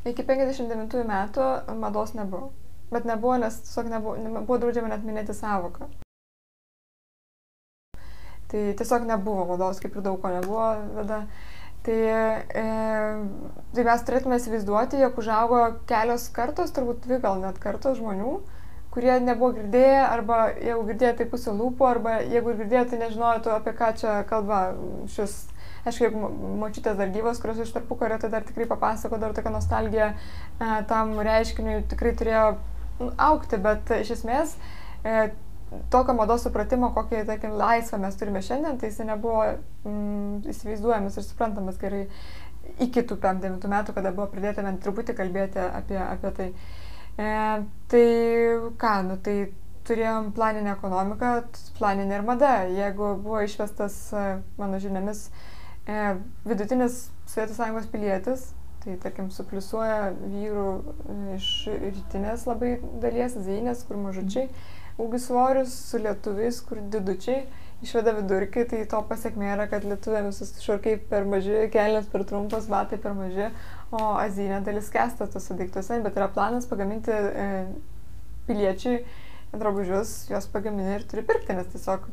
Iki 0.08 0.26
59 0.26 1.06
metų 1.08 1.46
mados 1.78 2.12
nebuvo. 2.18 2.50
Bet 2.92 3.06
nebuvo, 3.08 3.36
nes 3.40 3.56
tiesiog 3.62 3.88
nebuvo, 3.92 4.16
buvo 4.42 4.58
draudžiama 4.60 4.90
net 4.90 5.06
minėti 5.06 5.36
savoką. 5.36 5.88
Tai 8.48 8.62
tiesiog 8.80 9.04
nebuvo 9.08 9.44
mados, 9.52 9.80
kaip 9.82 9.96
ir 9.96 10.04
daug 10.04 10.20
ko 10.22 10.32
nebuvo. 10.32 10.68
Tada 10.96 11.22
Tai, 11.88 12.00
e, 12.04 12.62
tai 13.72 13.84
mes 13.86 14.02
turėtume 14.04 14.36
įsivaizduoti, 14.36 14.98
jog 15.00 15.14
užaugo 15.22 15.60
kelios 15.88 16.26
kartos, 16.36 16.74
turbūt 16.76 17.06
dvi 17.06 17.16
gal 17.22 17.38
net 17.40 17.56
kartos 17.62 17.96
žmonių, 17.96 18.34
kurie 18.92 19.14
nebuvo 19.24 19.54
girdėję, 19.56 20.02
arba 20.02 20.40
jeigu 20.52 20.82
girdėjo 20.90 21.14
tai 21.16 21.26
pusė 21.32 21.54
lūpų, 21.56 21.86
arba 21.88 22.18
jeigu 22.20 22.52
ir 22.52 22.60
girdėjo, 22.60 22.84
tai 22.90 23.00
nežinojo, 23.06 23.54
apie 23.54 23.72
ką 23.80 23.88
čia 24.02 24.18
kalba 24.28 24.60
šis, 25.14 25.38
aišku, 25.88 26.10
jeigu 26.10 26.30
močiutės 26.60 27.00
dar 27.00 27.08
gyvos, 27.16 27.40
kurios 27.40 27.64
iš 27.64 27.72
tarpu 27.78 27.96
kario, 28.02 28.20
tai 28.20 28.34
dar 28.36 28.44
tikrai 28.44 28.68
papasako, 28.68 29.22
dar 29.24 29.32
tokia 29.32 29.54
nostalgija 29.56 30.10
e, 30.12 30.70
tam 30.92 31.16
reiškiniui 31.24 31.86
tikrai 31.88 32.12
turėjo 32.20 32.46
aukti, 33.30 33.64
bet 33.64 33.96
iš 33.96 34.12
esmės 34.18 34.58
e, 35.08 35.30
tokio 35.92 36.14
mados 36.16 36.44
supratimo, 36.46 36.90
kokį, 36.96 37.22
tarkim, 37.28 37.54
laisvę 37.60 38.00
mes 38.00 38.16
turime 38.18 38.40
šiandien, 38.44 38.78
tai 38.80 38.90
jis 38.90 39.00
nebuvo 39.04 39.44
mm, 39.84 40.48
įsivaizduojamas 40.52 41.18
ir 41.20 41.26
suprantamas 41.26 41.80
gerai 41.80 42.06
iki 42.84 43.04
tų 43.04 43.18
5-9 43.22 43.68
metų, 43.72 43.94
kada 43.96 44.12
buvo 44.16 44.28
pradėta 44.32 44.64
bent 44.64 44.80
truputį 44.84 45.16
kalbėti 45.18 45.60
apie, 45.64 45.98
apie 46.00 46.32
tai. 46.38 46.48
E, 47.18 47.30
tai 47.92 48.04
ką, 48.80 48.94
nu 49.08 49.18
tai 49.24 49.36
turėjom 49.88 50.32
planinę 50.36 50.74
ekonomiką, 50.76 51.32
planinė 51.78 52.18
ir 52.18 52.26
mada. 52.28 52.52
Jeigu 52.72 53.14
buvo 53.24 53.42
išvestas, 53.44 53.98
e, 54.12 54.26
mano 54.60 54.80
žiniomis, 54.82 55.28
e, 55.88 56.14
vidutinis 56.48 57.06
Sovietų 57.28 57.58
sąjungos 57.58 57.88
pilietis, 57.92 58.46
tai 58.84 58.94
tarkim 59.02 59.26
supliusuoja 59.34 60.14
vyrų 60.22 60.68
iš 61.34 61.48
rytinės 61.82 62.46
labai 62.48 62.78
dalies, 63.02 63.36
zainės, 63.36 63.82
kur 63.84 64.00
mažučiai. 64.00 64.48
Mm 64.48 64.78
ūgis 64.98 65.28
svorius 65.28 65.72
su 65.90 66.00
lietuviais, 66.02 66.60
kur 66.66 66.80
didučiai 66.92 67.46
išveda 67.84 68.14
vidurkį, 68.16 68.64
tai 68.70 68.80
to 68.90 69.00
pasiekmė 69.06 69.52
yra, 69.54 69.68
kad 69.70 69.86
lietuvėms 69.86 70.40
šorkai 70.64 70.96
per 71.10 71.26
maži, 71.30 71.68
kelnes 71.74 72.08
per 72.10 72.24
trumpas, 72.26 72.66
batai 72.70 72.98
per 73.02 73.14
maži, 73.14 73.52
o 73.94 74.02
azinė 74.18 74.58
dalis 74.66 74.90
kesta 74.90 75.28
tose 75.30 75.54
daiktuose, 75.58 76.00
bet 76.02 76.18
yra 76.18 76.26
planas 76.34 76.66
pagaminti 76.70 77.14
e, 77.14 77.46
piliečiui 78.48 78.98
drabužius, 79.54 80.24
juos 80.32 80.50
pagamini 80.50 80.98
ir 80.98 81.06
turi 81.08 81.22
pirkti, 81.26 81.54
nes 81.56 81.70
tiesiog 81.74 82.08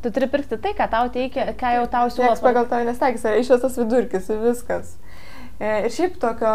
Tu 0.00 0.08
turi 0.16 0.30
pirkti 0.32 0.56
tai, 0.56 0.70
ką 0.72 0.86
tau 0.88 1.08
teikia, 1.12 1.50
ką 1.60 1.74
jau 1.74 1.82
tau 1.92 2.08
siūlo. 2.08 2.30
Niekas 2.30 2.40
pagal 2.40 2.64
tave 2.70 2.86
nestaikys, 2.88 3.26
yra 3.28 3.40
išvestas 3.42 3.74
vidurkis 3.76 4.30
ir 4.32 4.38
viskas. 4.40 4.94
E, 5.60 5.74
ir 5.84 5.92
šiaip 5.92 6.14
tokio 6.22 6.52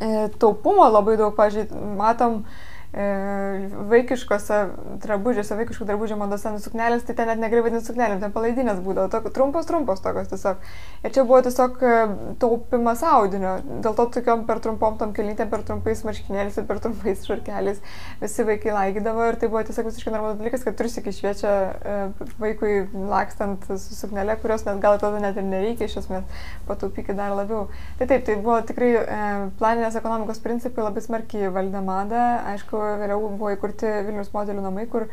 e, 0.00 0.30
taupumo 0.40 0.86
labai 0.88 1.18
daug, 1.20 1.34
pažiūrėjau, 1.36 1.90
matom, 1.98 2.38
e, 2.40 2.71
vaikiškose 2.92 4.56
drabužiuose, 5.00 5.56
vaikiškų 5.56 5.86
drabužių 5.88 6.16
madose 6.20 6.50
nu 6.52 6.60
suknelės, 6.60 7.06
tai 7.08 7.14
ten 7.16 7.30
net 7.30 7.40
negali 7.40 7.62
vadinti 7.64 7.88
suknelėm, 7.88 8.18
ten 8.20 8.32
palaidinės 8.34 8.82
būdavo, 8.84 9.08
tok, 9.08 9.30
trumpos, 9.32 9.64
trumpos 9.68 10.02
tokios 10.04 10.28
tiesiog. 10.28 10.60
Ir 11.00 11.14
čia 11.14 11.24
buvo 11.24 11.38
tiesiog 11.46 11.78
e, 11.80 11.94
taupimas 12.42 13.00
audinio, 13.08 13.54
dėl 13.84 13.96
to 13.96 14.06
tokiom 14.18 14.44
per 14.48 14.60
trumpom 14.64 14.98
tom 15.00 15.14
kelytėm, 15.16 15.48
per 15.48 15.64
trumpais 15.64 16.04
marškinėliais 16.04 16.58
ir 16.60 16.66
per 16.68 16.82
trumpais 16.84 17.24
šarkeliais 17.24 17.80
visi 18.20 18.46
vaikai 18.50 18.76
laikydavo 18.76 19.24
ir 19.30 19.40
tai 19.40 19.48
buvo 19.48 19.64
tiesiog 19.70 19.88
visiškai 19.88 20.12
normalus 20.12 20.36
dalykas, 20.42 20.66
kad 20.68 20.76
turi 20.76 20.92
iki 20.92 21.16
šviečia 21.16 21.54
e, 21.72 21.96
vaikui 22.44 22.76
lakstant 23.08 23.64
su 23.72 23.96
suknelė, 23.96 24.36
kurios 24.44 24.66
net 24.68 24.84
gal 24.84 25.00
tada 25.00 25.22
net 25.24 25.40
ir 25.40 25.48
nereikia 25.48 25.88
iš 25.88 25.96
esmės, 26.02 26.44
pataupykit 26.68 27.16
dar 27.16 27.32
labiau. 27.40 27.70
Tai 27.96 28.10
taip, 28.12 28.28
tai 28.28 28.36
buvo 28.36 28.60
tikrai 28.68 28.92
e, 29.00 29.32
planinės 29.56 29.96
ekonomikos 29.96 30.44
principai 30.44 30.84
labai 30.84 31.06
smarkiai 31.08 31.48
valdė 31.56 31.80
madą, 31.88 32.22
aišku, 32.52 32.81
vėliau 33.02 33.30
buvo 33.30 33.52
įkurti 33.54 33.90
Vilnius 34.06 34.32
modelių 34.34 34.64
namai, 34.64 34.86
kur 34.90 35.08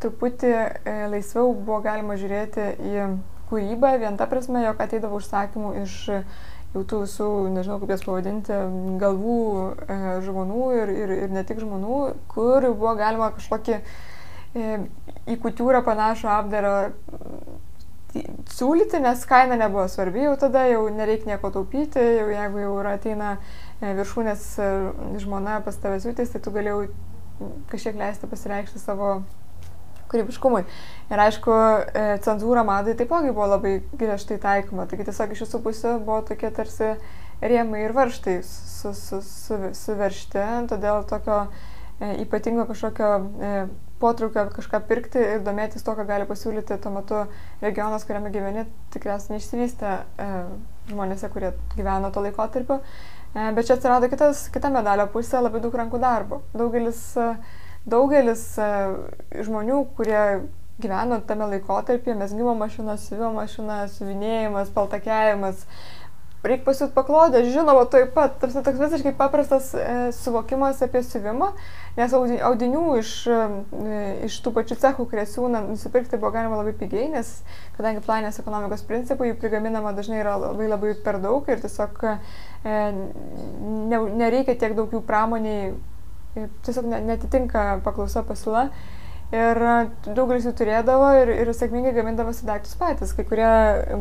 truputį 0.00 0.52
e, 0.52 0.94
laisviau 1.12 1.52
buvo 1.54 1.80
galima 1.84 2.16
žiūrėti 2.20 2.70
į 2.80 3.08
kūrybą, 3.50 3.96
vien 4.00 4.16
ta 4.16 4.28
prasme, 4.30 4.62
jog 4.64 4.80
ateidavo 4.80 5.18
užsakymų 5.20 5.74
iš 5.82 5.96
jau 6.70 6.84
tų 6.86 7.00
visų, 7.04 7.30
nežinau 7.56 7.80
kaip 7.82 7.92
jas 7.96 8.04
pavadinti, 8.06 8.58
galvų 9.02 9.38
e, 9.90 9.96
žmonių 10.26 10.68
ir, 10.78 10.92
ir, 10.94 11.14
ir 11.26 11.34
ne 11.34 11.42
tik 11.46 11.62
žmonių, 11.62 11.98
kur 12.30 12.68
buvo 12.70 12.94
galima 12.98 13.32
kažkokį 13.34 13.80
e, 13.80 14.78
į 15.34 15.40
kultūrą 15.42 15.82
panašų 15.86 16.30
apdarą 16.30 16.76
siūlyti, 18.50 18.98
nes 19.02 19.22
kaina 19.28 19.58
nebuvo 19.58 19.84
svarbi 19.90 20.24
jau 20.24 20.36
tada, 20.38 20.64
jau 20.70 20.86
nereikia 20.94 21.34
nieko 21.34 21.50
taupyti, 21.54 22.02
jau 22.18 22.30
jeigu 22.30 22.64
jau 22.64 22.72
ateina 22.90 23.36
viršūnės 23.82 24.48
žmona 25.22 25.60
pas 25.66 25.78
tavęs 25.78 26.08
jūtis, 26.08 26.32
tai 26.34 26.42
tu 26.42 26.54
galėjai 26.54 26.88
kažkiek 27.70 27.98
leisti 28.00 28.28
pasireikšti 28.30 28.82
savo 28.82 29.20
kūrybiškumui. 30.10 30.64
Ir 31.10 31.22
aišku, 31.24 31.54
e, 31.54 32.04
cenzūra 32.24 32.64
madai 32.66 32.96
taipogi 32.98 33.32
buvo 33.34 33.48
labai 33.54 33.76
griežtai 33.94 34.40
taikoma, 34.42 34.88
taigi 34.90 35.06
tiesiog 35.08 35.34
iš 35.34 35.44
visų 35.46 35.62
pusių 35.66 35.96
buvo 36.06 36.20
tokie 36.30 36.50
tarsi 36.54 36.94
rėmai 37.40 37.84
ir 37.86 37.94
varštai 37.96 38.40
su, 38.46 38.92
su, 38.96 39.20
su, 39.24 39.60
suveršti, 39.76 40.42
todėl 40.72 41.04
tokio 41.08 41.44
e, 41.46 42.16
ypatingo 42.24 42.66
kažkokio 42.68 43.12
e, 43.20 43.54
potraukio 44.00 44.46
kažką 44.54 44.80
pirkti 44.88 45.22
ir 45.36 45.44
domėtis 45.44 45.84
to, 45.84 45.94
ką 45.96 46.06
gali 46.08 46.26
pasiūlyti 46.28 46.78
tuo 46.82 46.92
metu 46.94 47.22
regionas, 47.62 48.06
kuriame 48.08 48.32
gyveni, 48.32 48.66
tikriausiai 48.94 49.36
neišsivystė 49.36 49.94
e, 50.24 50.28
žmonėse, 50.90 51.28
kurie 51.32 51.52
gyveno 51.76 52.12
to 52.12 52.24
laikotarpiu. 52.24 52.80
E, 53.34 53.52
bet 53.54 53.66
čia 53.66 53.76
atsirado 53.78 54.08
kitas, 54.10 54.48
kita 54.50 54.72
medalio 54.74 55.06
pusė, 55.12 55.38
labai 55.38 55.60
daug 55.62 55.74
rankų 55.78 56.00
darbo. 56.02 56.40
Daugelis, 56.56 57.02
e, 57.14 57.28
daugelis 57.86 58.42
e, 58.58 58.70
žmonių, 59.46 59.84
kurie 59.98 60.22
gyveno 60.82 61.20
tame 61.28 61.46
laikotarpyje, 61.52 62.16
mesgymo 62.18 62.56
mašina, 62.58 62.96
siuvimo 62.98 63.30
mašina, 63.36 63.84
siuvinėjimas, 63.94 64.72
paltakiavimas, 64.74 65.62
reikia 66.44 66.64
pasiūti 66.64 66.94
paklodę, 66.96 67.42
žinoma, 67.44 67.84
taip 67.92 68.14
pat, 68.16 68.38
tarsi 68.40 68.62
toks 68.64 68.80
visiškai 68.80 69.12
paprastas 69.18 69.70
e, 69.76 69.86
suvokimas 70.16 70.80
apie 70.86 71.02
siuvimą, 71.04 71.50
nes 71.98 72.14
audinių 72.16 72.84
iš, 73.00 73.10
e, 73.28 73.98
iš 74.28 74.38
tų 74.44 74.54
pačių 74.56 74.78
cechų, 74.80 75.06
kurie 75.10 75.26
siūna, 75.28 75.60
nusipirkti 75.68 76.20
buvo 76.20 76.32
galima 76.36 76.60
labai 76.62 76.72
pigiai, 76.80 77.10
nes 77.12 77.34
kadangi 77.76 78.00
planinės 78.06 78.40
ekonomikos 78.40 78.86
principai, 78.88 79.28
jų 79.30 79.36
prigaminama 79.42 79.92
dažnai 79.96 80.22
yra 80.22 80.38
labai 80.40 80.70
labai 80.70 80.94
per 81.04 81.20
daug 81.20 81.48
ir 81.52 81.60
tiesiog 81.60 82.00
e, 82.08 82.16
ne, 82.64 84.00
nereikia 84.22 84.56
tiek 84.56 84.78
daug 84.78 84.96
jų 84.96 85.02
pramoniai, 85.04 85.74
tiesiog 86.64 86.88
netitinka 86.88 87.82
paklausa 87.84 88.24
pasiūla. 88.24 88.70
Ir 89.30 89.60
daugelis 90.08 90.48
jų 90.48 90.52
turėdavo 90.58 91.12
ir, 91.20 91.30
ir 91.44 91.52
sėkmingai 91.54 91.92
gamindavosi 91.94 92.48
daiktus 92.48 92.74
patys. 92.80 93.12
Kai 93.14 93.22
kurie 93.28 93.50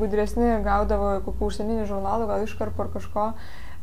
gudresni 0.02 0.56
gaudavo 0.66 1.20
kokių 1.28 1.52
užsieninių 1.52 1.86
žurnalų, 1.92 2.26
gal 2.32 2.48
iškarpo 2.48 2.88
ar 2.88 2.90
kažko, 2.96 3.28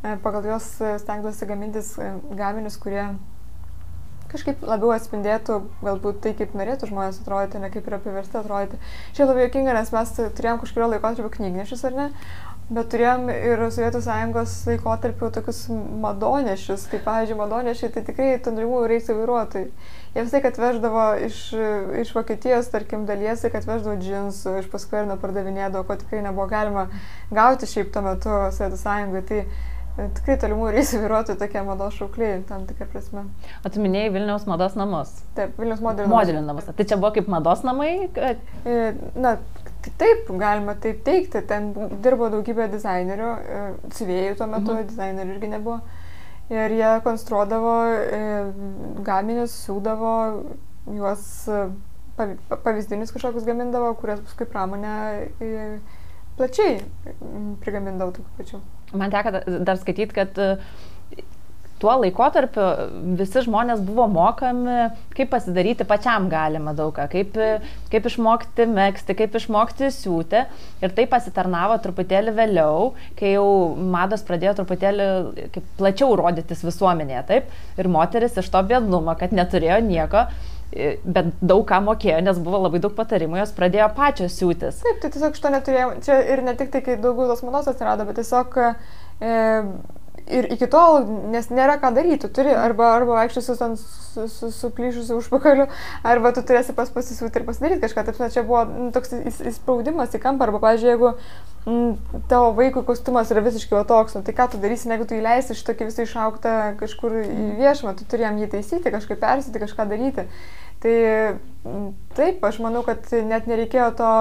e, 0.03 0.17
pagal 0.25 0.49
juos 0.51 0.67
stengdavosi 0.75 1.47
gamintis 1.47 1.93
e, 2.03 2.11
gaminius, 2.35 2.75
kurie 2.83 3.05
kažkaip 4.31 4.65
labiau 4.67 4.91
atspindėtų 4.91 5.61
galbūt 5.79 6.19
tai, 6.25 6.33
kaip 6.35 6.51
norėtų 6.57 6.89
žmonės 6.89 7.21
atrodyti, 7.21 7.61
ne 7.63 7.71
kaip 7.71 7.87
yra 7.87 7.99
priversti 8.03 8.39
atrodyti. 8.41 8.79
Čia 9.15 9.29
labai 9.29 9.47
jokinga, 9.47 9.75
nes 9.77 9.93
mes 9.95 10.13
turėjom 10.19 10.59
kažkurio 10.63 10.91
laikotarpio 10.91 11.31
knygnešius, 11.37 11.85
ar 11.87 11.95
ne? 11.95 12.07
Bet 12.67 12.89
turėjom 12.91 13.29
ir 13.31 13.61
Sovietų 13.71 14.01
sąjungos 14.03 14.53
laikotarpiu 14.67 15.29
tokius 15.31 15.61
madonešius, 16.03 16.83
kaip, 16.91 17.05
pavyzdžiui, 17.05 17.37
madonešiai, 17.39 17.93
tai 17.95 18.03
tikrai 18.09 18.33
tundrimų 18.43 18.81
reisų 18.91 19.15
vairuotojai. 19.21 19.69
Jie 20.17 20.23
visai 20.25 20.39
atveždavo 20.49 21.01
iš, 21.27 21.39
iš 22.01 22.11
Vokietijos, 22.15 22.71
tarkim, 22.73 23.03
dalies, 23.05 23.43
kad 23.45 23.61
atveždavo 23.61 23.99
džinsų, 24.01 24.55
iš 24.63 24.69
ir 24.73 25.11
pardavinėdavo, 25.21 25.83
ko 25.85 25.97
tikrai 26.01 26.23
nebuvo 26.25 26.47
galima 26.49 26.87
gauti 27.29 27.69
šiaip 27.69 27.91
tuo 27.93 28.01
metu 28.01 28.31
Sovietų 28.55 28.79
sąjungoje. 28.81 29.21
Tai 29.29 29.37
e, 29.43 30.07
tikrai 30.17 30.39
tolimų 30.41 30.71
reisų 30.73 31.03
vairuotojai 31.03 31.37
tokie 31.43 31.61
mados 31.67 31.99
šaukliai, 31.99 32.39
tam 32.49 32.65
tikrą 32.65 32.89
prasme. 32.95 33.27
Atiminėjai 33.69 34.15
Vilniaus 34.17 34.49
mados 34.49 34.73
namus. 34.79 35.13
Taip, 35.37 35.53
Vilniaus 35.61 35.85
modelių 35.85 36.09
namus. 36.09 36.17
Modelių 36.17 36.43
namus. 36.49 36.73
Tai 36.81 36.89
čia 36.89 36.97
buvo 36.97 37.13
kaip 37.19 37.29
mados 37.29 37.61
namai? 37.67 37.93
Kad... 38.17 38.41
E, 38.65 38.81
na, 39.13 39.37
Taip, 40.01 40.27
galima 40.35 40.73
taip 40.83 40.97
teikti. 41.05 41.39
Ten 41.47 41.69
dirbo 42.03 42.27
daugybė 42.33 42.65
dizainerių, 42.73 43.29
e, 43.37 43.61
siuvėjų 43.95 44.33
tuo 44.41 44.49
metu, 44.49 44.73
mhm. 44.73 44.89
dizainerių 44.89 45.37
irgi 45.37 45.51
nebuvo. 45.53 45.77
Ir 46.53 46.71
jie 46.71 46.91
konstruodavo 47.03 47.73
e, 47.91 48.19
gaminius, 49.03 49.55
siūdavo 49.65 50.11
juos, 50.95 51.25
e, 51.51 52.27
pavyzdinius 52.63 53.11
kažkokius 53.15 53.47
gamindavo, 53.47 53.91
kurias 53.99 54.21
paskui 54.23 54.47
pramonė 54.47 54.93
plačiai 56.37 56.77
prigamindavo 57.63 58.15
tokių 58.15 58.37
pačių. 58.39 58.61
Man 58.95 59.11
teko 59.11 59.33
dar 59.67 59.81
skaityti, 59.81 60.15
kad 60.15 60.39
tuo 61.81 61.93
laikotarpiu 62.01 62.65
visi 63.19 63.43
žmonės 63.45 63.81
buvo 63.85 64.07
mokami, 64.11 64.89
kaip 65.17 65.31
pasidaryti 65.33 65.85
pačiam 65.87 66.27
galima 66.31 66.73
daugą, 66.77 67.07
kaip, 67.11 67.37
kaip 67.91 68.09
išmokti 68.09 68.67
mėgsti, 68.71 69.15
kaip 69.17 69.37
išmokti 69.39 69.91
siūti. 69.93 70.43
Ir 70.83 70.93
tai 70.97 71.07
pasitarnavo 71.11 71.77
truputėlį 71.83 72.35
vėliau, 72.37 72.91
kai 73.19 73.35
jau 73.35 73.47
mados 73.77 74.25
pradėjo 74.27 74.57
truputėlį 74.61 75.07
plačiau 75.79 76.17
rodytis 76.19 76.65
visuomenėje. 76.65 77.23
Taip? 77.31 77.57
Ir 77.77 77.91
moteris 77.91 78.37
iš 78.37 78.51
to 78.53 78.61
bėdnumo, 78.69 79.17
kad 79.19 79.35
neturėjo 79.35 79.81
nieko, 79.85 80.27
bet 80.71 81.29
daug 81.39 81.63
ką 81.67 81.79
mokėjo, 81.85 82.19
nes 82.25 82.39
buvo 82.43 82.59
labai 82.65 82.81
daug 82.83 82.95
patarimų, 82.97 83.39
jos 83.41 83.53
pradėjo 83.55 83.87
pačios 83.97 84.35
siūtis. 84.37 84.81
Taip, 84.83 84.99
tai 85.03 85.11
tiesiog 85.13 85.37
šito 85.37 85.51
neturėjau. 85.53 85.91
Čia 86.05 86.17
ir 86.33 86.43
ne 86.45 86.55
tik 86.59 86.73
tai, 86.73 86.83
kai 86.85 86.97
daugiau 87.01 87.29
tos 87.31 87.43
mados 87.47 87.69
atsirado, 87.71 88.05
bet 88.09 88.19
tiesiog 88.19 88.57
e, 88.59 88.71
ir 90.29 90.47
iki 90.53 90.67
tol, 90.71 91.03
nes 91.31 91.47
nėra 91.53 91.77
ką 91.81 91.91
daryti, 91.95 92.29
turi 92.33 92.53
arba, 92.55 92.91
arba 92.97 93.19
vaikščiosiu 93.21 93.55
ten 93.59 93.75
su, 93.79 94.27
su, 94.29 94.49
su 94.51 95.17
užpakaliu, 95.17 95.67
arba 96.03 96.31
tu 96.35 96.43
turėsi 96.45 96.75
pas 96.77 96.91
pasisiūti 96.93 97.39
ir 97.41 97.45
pasidaryti 97.47 97.83
kažką. 97.85 98.05
Taip, 98.07 98.19
čia 98.33 98.43
buvo 98.47 98.63
nu, 98.69 98.89
toks 98.95 99.13
įspaudimas 99.51 100.15
į 100.17 100.21
kampą, 100.23 100.47
arba, 100.47 100.61
pavyzdžiui, 100.65 100.91
jeigu 100.93 101.13
m, 101.69 101.95
tavo 102.31 102.51
vaikų 102.57 102.83
kostiumas 102.87 103.31
yra 103.33 103.45
visiškai 103.45 103.85
toks, 103.87 104.17
nu, 104.17 104.25
tai 104.27 104.35
ką 104.37 104.49
tu 104.53 104.61
darysi, 104.63 104.89
jeigu 104.91 105.07
tu 105.07 105.17
įleisi 105.17 105.57
šitokį 105.57 105.89
visą 105.91 106.07
išauktą 106.07 106.57
kažkur 106.81 107.19
į 107.23 107.49
viešumą, 107.61 107.95
tu 107.97 108.07
turi 108.09 108.27
jam 108.27 108.39
jį 108.41 108.51
taisyti, 108.57 108.93
kažkaip 108.93 109.21
persiti, 109.23 109.63
kažką 109.63 109.89
daryti. 109.89 110.27
Tai 110.83 110.97
taip, 112.17 112.43
aš 112.45 112.61
manau, 112.61 112.83
kad 112.85 113.07
net 113.25 113.47
nereikėjo 113.49 113.89
to 113.97 114.11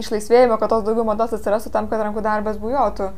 išlaisvėjimo, 0.00 0.56
kad 0.60 0.70
tos 0.72 0.84
daugiau 0.86 1.04
mados 1.06 1.34
atsirastų 1.36 1.72
tam, 1.74 1.88
kad 1.90 2.02
rankų 2.04 2.22
darbas 2.24 2.60
bujotų. 2.62 3.10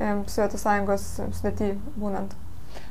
Sovietų 0.00 0.60
sąjungos 0.60 1.10
sudėti 1.36 1.74
būnant. 2.00 2.36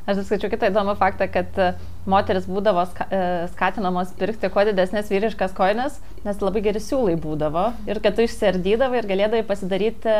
Aš 0.09 0.23
skaičiu 0.25 0.49
kitą 0.49 0.71
įdomų 0.71 0.95
faktą, 0.97 1.27
kad 1.29 1.57
e, 1.61 1.67
moteris 2.09 2.47
būdavo 2.49 2.81
e, 2.87 3.19
skatinamos 3.53 4.15
pirkti 4.17 4.49
kuo 4.51 4.63
didesnės 4.65 5.11
vyriškas 5.11 5.53
koinės, 5.57 5.99
nes 6.25 6.41
labai 6.41 6.63
geri 6.65 6.81
siūlai 6.81 7.13
būdavo 7.21 7.67
ir 7.89 8.01
kad 8.03 8.17
tu 8.17 8.25
išsiardydavai 8.25 9.03
ir 9.03 9.09
galėdavai 9.11 9.43
pasidaryti, 9.47 10.15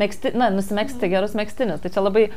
mėgsti, 0.00 0.32
na, 0.38 0.52
nusimėgsti 0.54 1.10
gerus 1.10 1.34
mėgstinius. 1.38 1.82
Tai 1.82 1.90
čia 1.90 2.04
labai, 2.04 2.28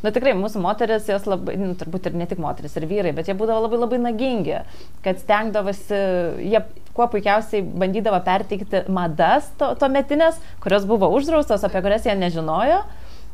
na 0.00 0.14
tikrai, 0.14 0.32
mūsų 0.38 0.62
moteris, 0.64 1.10
jos 1.12 1.28
labai, 1.28 1.58
nu, 1.60 1.76
turbūt 1.78 2.08
ir 2.08 2.16
ne 2.16 2.28
tik 2.30 2.40
moteris, 2.40 2.78
ir 2.80 2.88
vyrai, 2.88 3.12
bet 3.18 3.28
jie 3.28 3.36
būdavo 3.36 3.66
labai 3.66 3.82
labai 3.82 4.00
nagingi, 4.06 4.62
kad 5.04 5.20
stengdavosi, 5.20 6.00
jie 6.48 6.64
kuo 6.96 7.10
puikiausiai 7.12 7.60
bandydavo 7.60 8.24
perteikti 8.24 8.86
madas 8.92 9.52
to, 9.60 9.74
to 9.76 9.92
metinės, 9.92 10.40
kurios 10.64 10.88
buvo 10.88 11.12
uždraustos, 11.12 11.68
apie 11.68 11.84
kurias 11.84 12.08
jie 12.08 12.16
nežinojo 12.16 12.82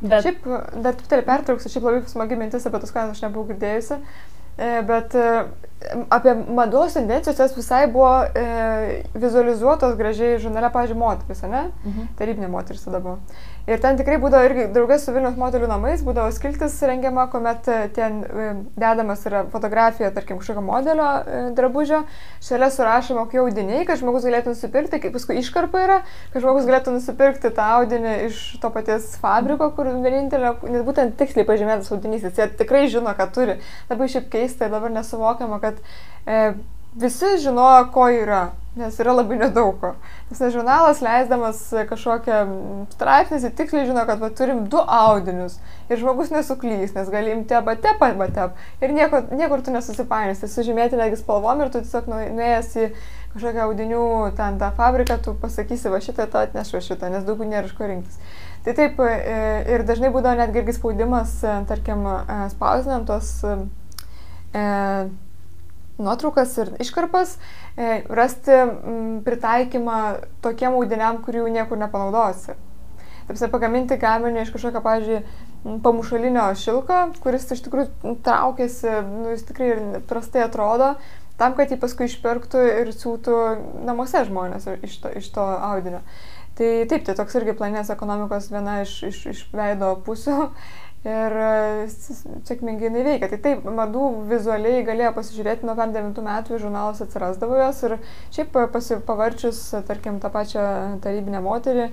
Bet... 0.01 0.23
Šiaip, 0.23 0.45
dar 0.79 0.95
truputėlį 0.95 1.25
pertrauksiu, 1.27 1.73
šiaip 1.73 1.87
labai 1.89 2.03
smagi 2.11 2.39
mintis 2.39 2.67
apie 2.69 2.81
tos 2.83 2.93
kainas, 2.95 3.17
aš 3.17 3.25
nebuvau 3.25 3.49
girdėjusi. 3.51 3.99
E, 4.59 4.69
bet 4.87 5.15
e, 5.15 5.27
apie 6.15 6.35
mados 6.55 6.97
tendencijos 6.99 7.39
jos 7.39 7.55
visai 7.55 7.85
buvo 7.91 8.11
e, 8.27 9.05
vizualizuotos 9.15 9.95
gražiai 9.99 10.41
žurnale, 10.43 10.71
pažiūrėjau, 10.75 11.03
moteris, 11.03 11.43
ne? 11.47 11.69
Mhm. 11.85 12.09
Tarybinė 12.19 12.51
moteris 12.51 12.87
tada 12.87 13.03
buvo. 13.03 13.19
Ir 13.69 13.81
ten 13.85 13.99
tikrai 14.01 14.17
būdavo 14.17 14.47
irgi 14.49 14.63
draugės 14.73 15.03
su 15.05 15.13
Vilnius 15.13 15.35
modelių 15.37 15.67
namais, 15.69 16.01
būdavo 16.05 16.31
skiltis 16.33 16.79
rengiama, 16.89 17.27
kuomet 17.29 17.67
e, 17.69 17.75
ten 17.93 18.23
e, 18.25 18.47
dedamas 18.81 19.27
yra 19.29 19.43
fotografija, 19.53 20.09
tarkim, 20.17 20.39
kažkokio 20.41 20.63
modelio 20.65 21.09
e, 21.21 21.41
drabužio, 21.59 21.99
šalia 22.45 22.71
surašoma, 22.73 23.27
kokie 23.27 23.43
audiniai, 23.43 23.83
kad 23.89 24.01
žmogus 24.01 24.25
galėtų 24.25 24.55
nusipirkti, 24.55 25.03
kaip 25.03 25.13
paskui 25.19 25.37
iškarpa 25.43 25.85
yra, 25.85 25.99
kad 26.33 26.47
žmogus 26.47 26.65
galėtų 26.71 26.97
nusipirkti 26.97 27.53
tą 27.59 27.69
audinį 27.83 28.15
iš 28.31 28.41
to 28.63 28.73
paties 28.73 29.11
fabriko, 29.21 29.69
kur 29.77 29.93
vienintelio, 29.93 30.55
nes 30.65 30.89
būtent 30.89 31.19
tiksliai 31.21 31.45
pažymėtas 31.49 31.93
audinys, 31.93 32.25
jis 32.25 32.57
tikrai 32.57 32.87
žino, 32.89 33.13
ką 33.21 33.29
turi. 33.37 33.61
Labai 33.93 34.09
šiaip 34.09 34.33
keista 34.33 34.65
ir 34.65 34.73
dabar 34.79 34.97
nesuvokiama, 34.97 35.61
kad 35.61 35.85
e, 36.25 36.55
visi 36.96 37.37
žinojo, 37.42 37.90
ko 37.92 38.09
yra 38.12 38.46
nes 38.79 38.98
yra 39.03 39.12
labai 39.16 39.38
nedaug 39.40 39.77
ko. 39.81 39.92
Nes 40.31 40.40
žurnalas 40.55 41.03
leisdamas 41.05 41.61
kažkokią 41.90 42.38
straipsnį, 42.94 43.40
jis 43.40 43.57
tiksliai 43.59 43.88
žino, 43.88 44.05
kad 44.09 44.22
va, 44.22 44.31
turim 44.35 44.64
du 44.70 44.81
audinius 44.81 45.59
ir 45.90 46.01
žmogus 46.01 46.33
nesuklys, 46.35 46.94
nes 46.96 47.12
gali 47.12 47.35
imti 47.35 47.57
arba 47.59 47.74
tep, 47.81 48.03
arba 48.05 48.29
tep 48.35 48.85
ir 48.85 48.94
nieko, 48.94 49.24
niekur 49.35 49.64
tu 49.64 49.74
nesusipainės, 49.74 50.42
tai 50.42 50.51
sužymėti 50.53 51.01
negi 51.01 51.20
spalvom 51.20 51.64
ir 51.64 51.72
tu 51.74 51.83
tiesiog 51.85 52.11
nu, 52.12 52.20
nuėjęs 52.38 52.74
į 52.79 52.90
kažkokią 53.35 53.64
audinių 53.66 54.05
ten 54.38 54.59
tą 54.61 54.70
fabriką, 54.79 55.18
tu 55.24 55.35
pasakysi 55.42 55.92
va 55.92 56.03
šitą, 56.05 56.29
tu 56.31 56.40
atnešu 56.40 56.83
šitą, 56.85 57.11
nes 57.12 57.27
daug 57.27 57.42
nėra 57.44 57.68
iš 57.68 57.74
ko 57.77 57.88
rinktis. 57.88 58.20
Tai 58.64 58.74
taip, 58.77 58.98
e, 59.05 59.38
ir 59.74 59.85
dažnai 59.88 60.11
būdavo 60.12 60.38
netgi 60.40 60.62
irgi 60.62 60.77
spaudimas, 60.79 61.38
e, 61.44 61.61
tarkim, 61.68 62.05
e, 62.09 62.38
spausdinant 62.55 63.07
tos 63.09 63.31
e, 63.44 63.55
nuotraukas 65.99 66.55
ir 66.63 66.73
iškarpas, 66.83 67.37
e, 67.77 68.03
rasti 68.09 68.55
m, 68.55 69.21
pritaikymą 69.27 69.99
tokiem 70.45 70.79
audiniam, 70.79 71.21
kurių 71.25 71.47
niekur 71.53 71.81
nepanaudosi. 71.81 72.57
Taip, 73.29 73.51
pagaminti 73.53 73.99
gaminį 74.01 74.41
iš 74.41 74.55
kažkokio, 74.55 74.81
pavyzdžiui, 74.81 75.19
pamušalinio 75.85 76.47
šilko, 76.57 77.01
kuris 77.21 77.45
iš 77.53 77.61
tikrųjų 77.67 78.15
traukiasi, 78.25 78.95
nu, 79.05 79.35
jis 79.35 79.45
tikrai 79.51 79.69
ir 79.75 79.83
prastai 80.09 80.47
atrodo, 80.47 80.95
tam, 81.39 81.55
kad 81.59 81.71
jį 81.71 81.77
paskui 81.83 82.09
išpirktų 82.09 82.65
ir 82.81 82.93
siūtų 82.95 83.37
namuose 83.87 84.25
žmonės 84.31 84.71
iš 84.81 84.97
to, 85.03 85.13
iš 85.21 85.29
to 85.35 85.45
audinio. 85.45 86.01
Tai 86.59 86.71
taip, 86.91 87.05
tai 87.07 87.15
toks 87.15 87.37
irgi 87.39 87.55
planės 87.59 87.93
ekonomikos 87.95 88.49
viena 88.51 88.81
iš, 88.83 88.97
iš, 89.13 89.19
iš 89.31 89.43
veido 89.55 89.93
pusių 90.07 90.49
ir 91.07 91.37
e, 91.39 91.87
sėkmingai 92.49 92.89
jinai 92.89 93.05
veikia. 93.07 93.31
Tai 93.31 93.39
taip, 93.45 93.67
madų 93.79 94.05
vizualiai 94.31 94.85
galėjo 94.87 95.13
pasižiūrėti 95.17 95.69
nuo 95.69 95.77
9 95.79 96.23
metų 96.29 96.61
žurnalas 96.63 97.03
atsirasdavo 97.05 97.59
jos 97.61 97.83
ir 97.87 97.97
šiaip 98.35 98.57
pavarčius, 99.07 99.63
tarkim, 99.89 100.19
tą 100.23 100.33
pačią 100.35 100.65
tarybinę 101.05 101.43
moterį, 101.45 101.91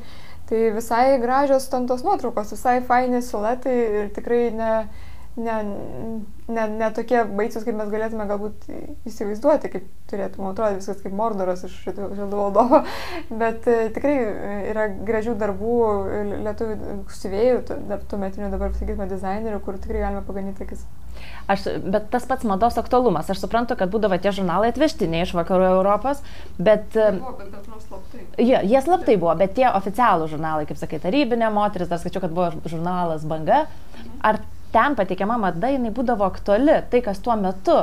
tai 0.49 0.61
visai 0.75 1.17
gražios 1.21 1.67
ten 1.71 1.87
tos 1.89 2.05
nuotraukos, 2.05 2.53
visai 2.55 2.79
faini 2.85 3.21
siluetai 3.25 3.75
ir 4.01 4.09
tikrai 4.15 4.43
ne, 4.55 4.71
ne, 5.35 5.55
ne, 6.47 6.67
ne 6.79 6.89
tokie 6.95 7.21
baisus, 7.27 7.65
kaip 7.65 7.75
mes 7.75 7.89
galėtume 7.91 8.27
galbūt 8.29 8.67
įsivaizduoti, 9.09 9.71
kaip 9.73 9.87
turėtume 10.11 10.51
atrodyti 10.51 10.81
viskas 10.81 11.01
kaip 11.03 11.15
Mordoras 11.17 11.65
iš 11.67 11.75
Žydų 11.85 12.29
valdovo, 12.31 12.83
bet 13.43 13.67
e, 13.67 13.89
tikrai 13.95 14.15
yra 14.71 14.87
gražių 14.95 15.35
darbų 15.41 15.79
lietuvių 16.45 16.99
siuvėjų, 17.19 17.63
tų 17.67 18.21
metinių 18.21 18.51
dabar, 18.53 18.75
sakytume, 18.77 19.09
dizainerių, 19.11 19.59
kur 19.65 19.81
tikrai 19.81 20.05
galime 20.07 20.23
paganyti 20.27 20.67
akis. 20.67 20.85
Aš, 21.51 21.67
bet 21.83 22.09
tas 22.13 22.25
pats 22.27 22.45
mados 22.47 22.75
aktualumas. 22.81 23.29
Aš 23.31 23.43
suprantu, 23.43 23.77
kad 23.79 23.91
būdavo 23.93 24.17
tie 24.21 24.33
žurnalai 24.35 24.71
atvežtiniai 24.73 25.23
iš 25.25 25.35
vakarų 25.37 25.67
Europos, 25.77 26.23
bet... 26.57 26.89
Buvo, 26.95 27.35
bet, 27.39 27.53
bet 27.53 27.85
slaptai. 27.85 28.25
Jie, 28.41 28.57
jie 28.71 28.81
slaptai 28.83 29.15
buvo, 29.21 29.35
bet 29.39 29.55
tie 29.57 29.67
oficialų 29.69 30.27
žurnalai, 30.33 30.65
kaip 30.69 30.81
sakai, 30.81 30.99
tarybinė 31.03 31.51
moteris, 31.55 31.91
dar 31.91 32.01
skaičiu, 32.01 32.23
kad 32.23 32.35
buvo 32.35 32.51
žurnalas 32.65 33.25
Banga. 33.29 33.63
Ar 34.25 34.41
ten 34.75 34.95
pateikiama 34.99 35.39
mada, 35.39 35.71
jinai 35.71 35.93
būdavo 35.95 36.27
aktuali, 36.27 36.81
tai 36.91 37.01
kas 37.05 37.21
tuo 37.23 37.37
metu 37.39 37.77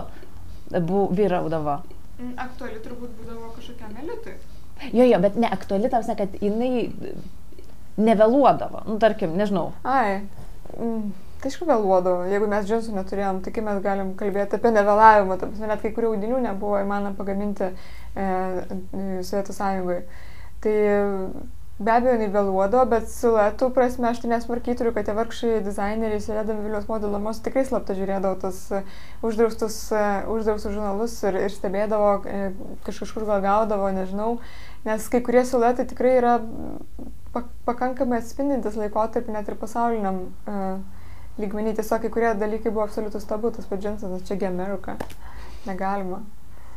bu, 0.72 1.06
vyraudavo. 1.16 1.80
Mm, 2.18 2.34
aktuali 2.44 2.80
turbūt 2.84 3.14
būdavo 3.18 3.52
kažkokiam 3.56 3.96
elitui. 4.04 4.36
Jo, 4.92 5.06
jo, 5.06 5.18
bet 5.22 5.38
ne 5.40 5.48
aktuali, 5.52 5.88
tarsi, 5.92 6.16
kad 6.18 6.36
jinai 6.42 6.88
nevėluodavo. 8.02 8.86
Nu, 8.90 8.98
tarkim, 9.02 9.36
nežinau. 9.38 9.70
Ai. 9.88 10.22
Mm. 10.76 11.12
Aišku, 11.42 11.66
vėluodavo. 11.66 12.28
Jeigu 12.30 12.46
mes 12.50 12.68
džinsų 12.68 12.92
neturėjom, 12.94 13.40
tai 13.42 13.50
kaip 13.54 13.64
mes 13.66 13.80
galim 13.82 14.12
kalbėti 14.18 14.58
apie 14.58 14.70
nevėlavimą. 14.76 15.38
Taip, 15.40 15.56
net 15.58 15.80
kai 15.82 15.90
kurių 15.96 16.12
audinių 16.12 16.38
nebuvo 16.44 16.78
įmanoma 16.78 17.18
pagaminti 17.18 17.66
e, 17.66 18.28
Sovietų 19.26 19.56
sąjungoje. 19.56 20.04
Tai 20.62 20.76
Be 21.82 21.90
abejo, 21.90 22.14
jinai 22.14 22.28
vėluodavo, 22.30 22.84
bet 22.92 23.08
siluetų 23.10 23.70
prasme 23.74 24.06
aš 24.10 24.20
tai 24.22 24.28
nesmarkiai 24.30 24.76
turiu, 24.78 24.92
kad 24.94 25.08
tie 25.08 25.14
vargšai 25.16 25.62
dizaineriai, 25.64 26.20
sėdėdami 26.22 26.62
Vilnius 26.66 26.86
modelio 26.86 27.16
namus, 27.16 27.40
tikrai 27.42 27.64
slapta 27.66 27.96
žiūrėdavo 27.98 28.38
tas 28.44 28.60
e, 28.70 28.82
uždraustus, 29.26 29.78
e, 29.90 30.02
uždraustus 30.30 30.76
žurnalus 30.76 31.16
ir, 31.26 31.40
ir 31.48 31.54
stebėdavo, 31.54 32.12
e, 32.22 32.52
kažkur 32.86 33.26
gal 33.26 33.42
gaudavo, 33.42 33.88
nežinau, 33.96 34.36
nes 34.86 35.08
kai 35.10 35.22
kurie 35.26 35.42
siluetai 35.48 35.88
tikrai 35.90 36.14
yra 36.20 36.36
pakankamai 37.66 38.20
atspindintis 38.20 38.76
laikotarpį 38.78 39.34
net 39.34 39.48
ir 39.48 39.56
pasauliniam 39.56 40.18
uh, 40.44 40.82
lygmenį. 41.40 41.72
Tiesiog 41.78 42.04
kai 42.04 42.12
kurie 42.12 42.34
dalykai 42.36 42.70
buvo 42.70 42.84
absoliutus 42.84 43.26
tabu, 43.28 43.50
tas 43.56 43.68
pats 43.70 43.82
džinsas, 43.82 44.28
čia 44.28 44.36
Amerika. 44.50 44.98
Negalima. 45.64 46.20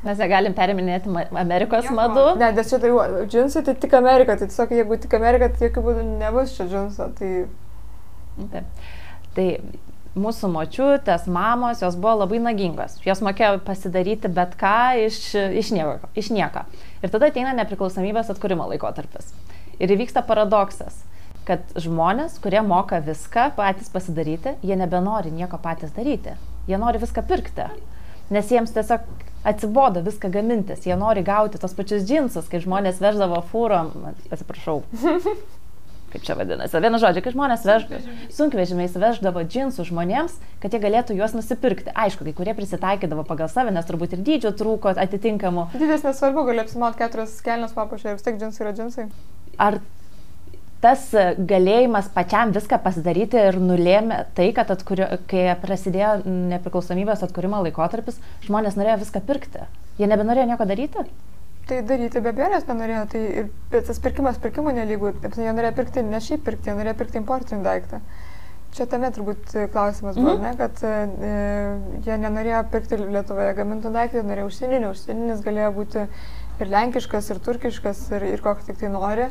Mes 0.03 0.19
negalim 0.21 0.53
periminėti 0.53 1.10
Amerikos 1.39 1.88
Nieko. 1.88 1.95
madų. 1.97 2.25
Ne, 2.41 2.51
nes 2.53 2.69
čia 2.69 2.77
tai 2.81 2.91
džinsai, 3.31 3.63
tai 3.65 3.73
tik 3.79 3.95
Amerika. 3.97 4.36
Tai 4.38 4.49
tiesiog 4.51 4.75
jeigu 4.75 4.99
tik 5.01 5.15
Amerika, 5.17 5.49
tai 5.49 5.69
jokių 5.69 5.86
būdų 5.88 6.05
nebus 6.19 6.53
čia 6.58 6.67
džinso. 6.69 7.10
Tai... 7.17 7.31
Taip. 8.51 8.86
Tai 9.36 9.47
mūsų 10.15 10.49
močiutės, 10.53 11.25
mamos, 11.31 11.81
jos 11.84 11.97
buvo 11.99 12.21
labai 12.21 12.39
nagingos. 12.43 12.99
Jos 13.05 13.21
mokėjo 13.25 13.60
pasidaryti 13.67 14.31
bet 14.31 14.55
ką 14.60 14.77
iš, 15.08 15.19
iš, 15.36 15.73
nieko, 15.75 16.12
iš 16.15 16.31
nieko. 16.36 16.63
Ir 17.03 17.12
tada 17.12 17.31
ateina 17.31 17.51
nepriklausomybės 17.58 18.31
atkūrimo 18.31 18.67
laikotarpis. 18.71 19.34
Ir 19.81 19.91
įvyksta 19.91 20.23
paradoksas, 20.27 21.01
kad 21.47 21.65
žmonės, 21.75 22.39
kurie 22.43 22.62
moka 22.63 23.01
viską 23.03 23.49
patys 23.58 23.91
pasidaryti, 23.91 24.55
jie 24.63 24.77
nebenori 24.79 25.34
nieko 25.36 25.60
patys 25.62 25.91
daryti. 25.95 26.38
Jie 26.69 26.79
nori 26.81 27.01
viską 27.01 27.25
pirkti. 27.27 27.67
Nes 28.34 28.47
jiems 28.49 28.71
tiesiog 28.73 29.03
atsibodo 29.45 30.01
viską 30.05 30.31
gamintis, 30.34 30.86
jie 30.88 30.95
nori 30.99 31.23
gauti 31.25 31.62
tos 31.62 31.75
pačius 31.77 32.05
džinsus, 32.08 32.49
kai 32.51 32.63
žmonės 32.63 33.01
veždavo 33.03 33.41
fūrom, 33.51 33.93
atsiprašau, 34.34 34.81
kaip 36.15 36.23
čia 36.25 36.38
vadinasi, 36.39 36.79
vienu 36.79 36.99
žodžiu, 37.01 37.23
kai 37.25 37.34
žmonės 37.36 37.65
vež, 37.67 37.88
sunkvežimiais 38.34 38.95
veždavo 38.99 39.43
džinsus 39.43 39.89
žmonėms, 39.89 40.38
kad 40.63 40.73
jie 40.73 40.79
galėtų 40.84 41.17
juos 41.19 41.36
nusipirkti. 41.36 41.91
Aišku, 41.91 42.27
kai 42.27 42.36
kurie 42.38 42.55
prisitaikydavo 42.58 43.25
pagal 43.27 43.51
save, 43.51 43.73
nes 43.75 43.88
turbūt 43.88 44.15
ir 44.15 44.23
dydžio 44.25 44.53
trūko 44.55 44.95
atitinkamų. 44.95 45.69
Dydis 45.75 46.08
nesvarbu, 46.08 46.47
gali 46.47 46.63
apsimot 46.63 46.95
keturias 46.99 47.36
kelnes 47.45 47.75
papuošę 47.75 48.13
ir 48.13 48.19
vis 48.19 48.27
tiek 48.27 48.39
džinsai 48.39 48.65
yra 48.65 48.73
džinsai. 48.77 49.10
Ar 49.60 49.81
tas 50.85 51.07
galėjimas 51.51 52.11
pačiam 52.13 52.51
viską 52.53 52.77
pasidaryti 52.85 53.39
ir 53.49 53.55
nulėmė 53.57 54.19
tai, 54.37 54.51
kad 54.53 54.69
atkurio, 54.69 55.07
kai 55.31 55.47
prasidėjo 55.63 56.19
nepriklausomybės 56.53 57.25
atkūrimo 57.25 57.63
laikotarpis, 57.65 58.21
žmonės 58.45 58.77
norėjo 58.77 58.99
viską 59.01 59.23
pirkti. 59.25 59.65
Jie 59.97 60.09
nebenorėjo 60.11 60.51
nieko 60.51 60.67
daryti? 60.69 61.07
Tai 61.65 61.79
daryti 61.89 62.21
be 62.21 62.29
abejonės 62.29 62.67
nenorėjo, 62.69 63.01
tai 63.09 63.23
ir 63.41 63.85
tas 63.87 63.97
pirkimas 64.03 64.37
pirkimų 64.43 64.75
nelygų, 64.77 65.15
jie 65.33 65.49
norėjo 65.57 65.73
pirkti 65.79 66.05
ne 66.05 66.21
šiaip 66.21 66.45
pirkti, 66.45 66.69
jie 66.69 66.77
norėjo 66.77 66.99
pirkti 66.99 67.21
importinį 67.23 67.65
daiktą. 67.65 68.01
Čia 68.75 68.85
tame 68.91 69.09
turbūt 69.15 69.55
klausimas 69.73 70.17
buvo, 70.19 70.35
mm 70.35 70.43
-hmm. 70.43 70.45
ne, 70.45 70.57
kad 70.59 70.83
e, 70.83 72.01
jie 72.05 72.17
nenorėjo 72.21 72.61
pirkti 72.73 72.99
Lietuvoje 73.01 73.53
gamintų 73.57 73.91
daiktą, 73.95 74.19
jie 74.19 74.27
norėjo 74.29 74.49
užsieninį, 74.51 74.89
užsieninis 74.91 75.41
galėjo 75.45 75.71
būti 75.79 76.05
ir 76.59 76.71
lenkiškas, 76.77 77.29
ir 77.31 77.39
turkiškas, 77.47 78.01
ir, 78.17 78.27
ir 78.35 78.43
kokį 78.45 78.67
tik 78.67 78.83
tai 78.83 78.91
nori. 78.93 79.29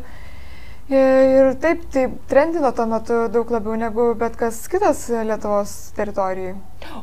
Ir 0.92 1.54
taip, 1.62 1.86
tai 1.92 2.08
trendino 2.28 2.68
tuo 2.76 2.84
metu 2.90 3.22
daug 3.32 3.48
labiau 3.54 3.76
negu 3.80 4.10
bet 4.20 4.36
kas 4.36 4.58
kitas 4.68 5.06
Lietuvos 5.08 5.72
teritorijai. 5.96 6.58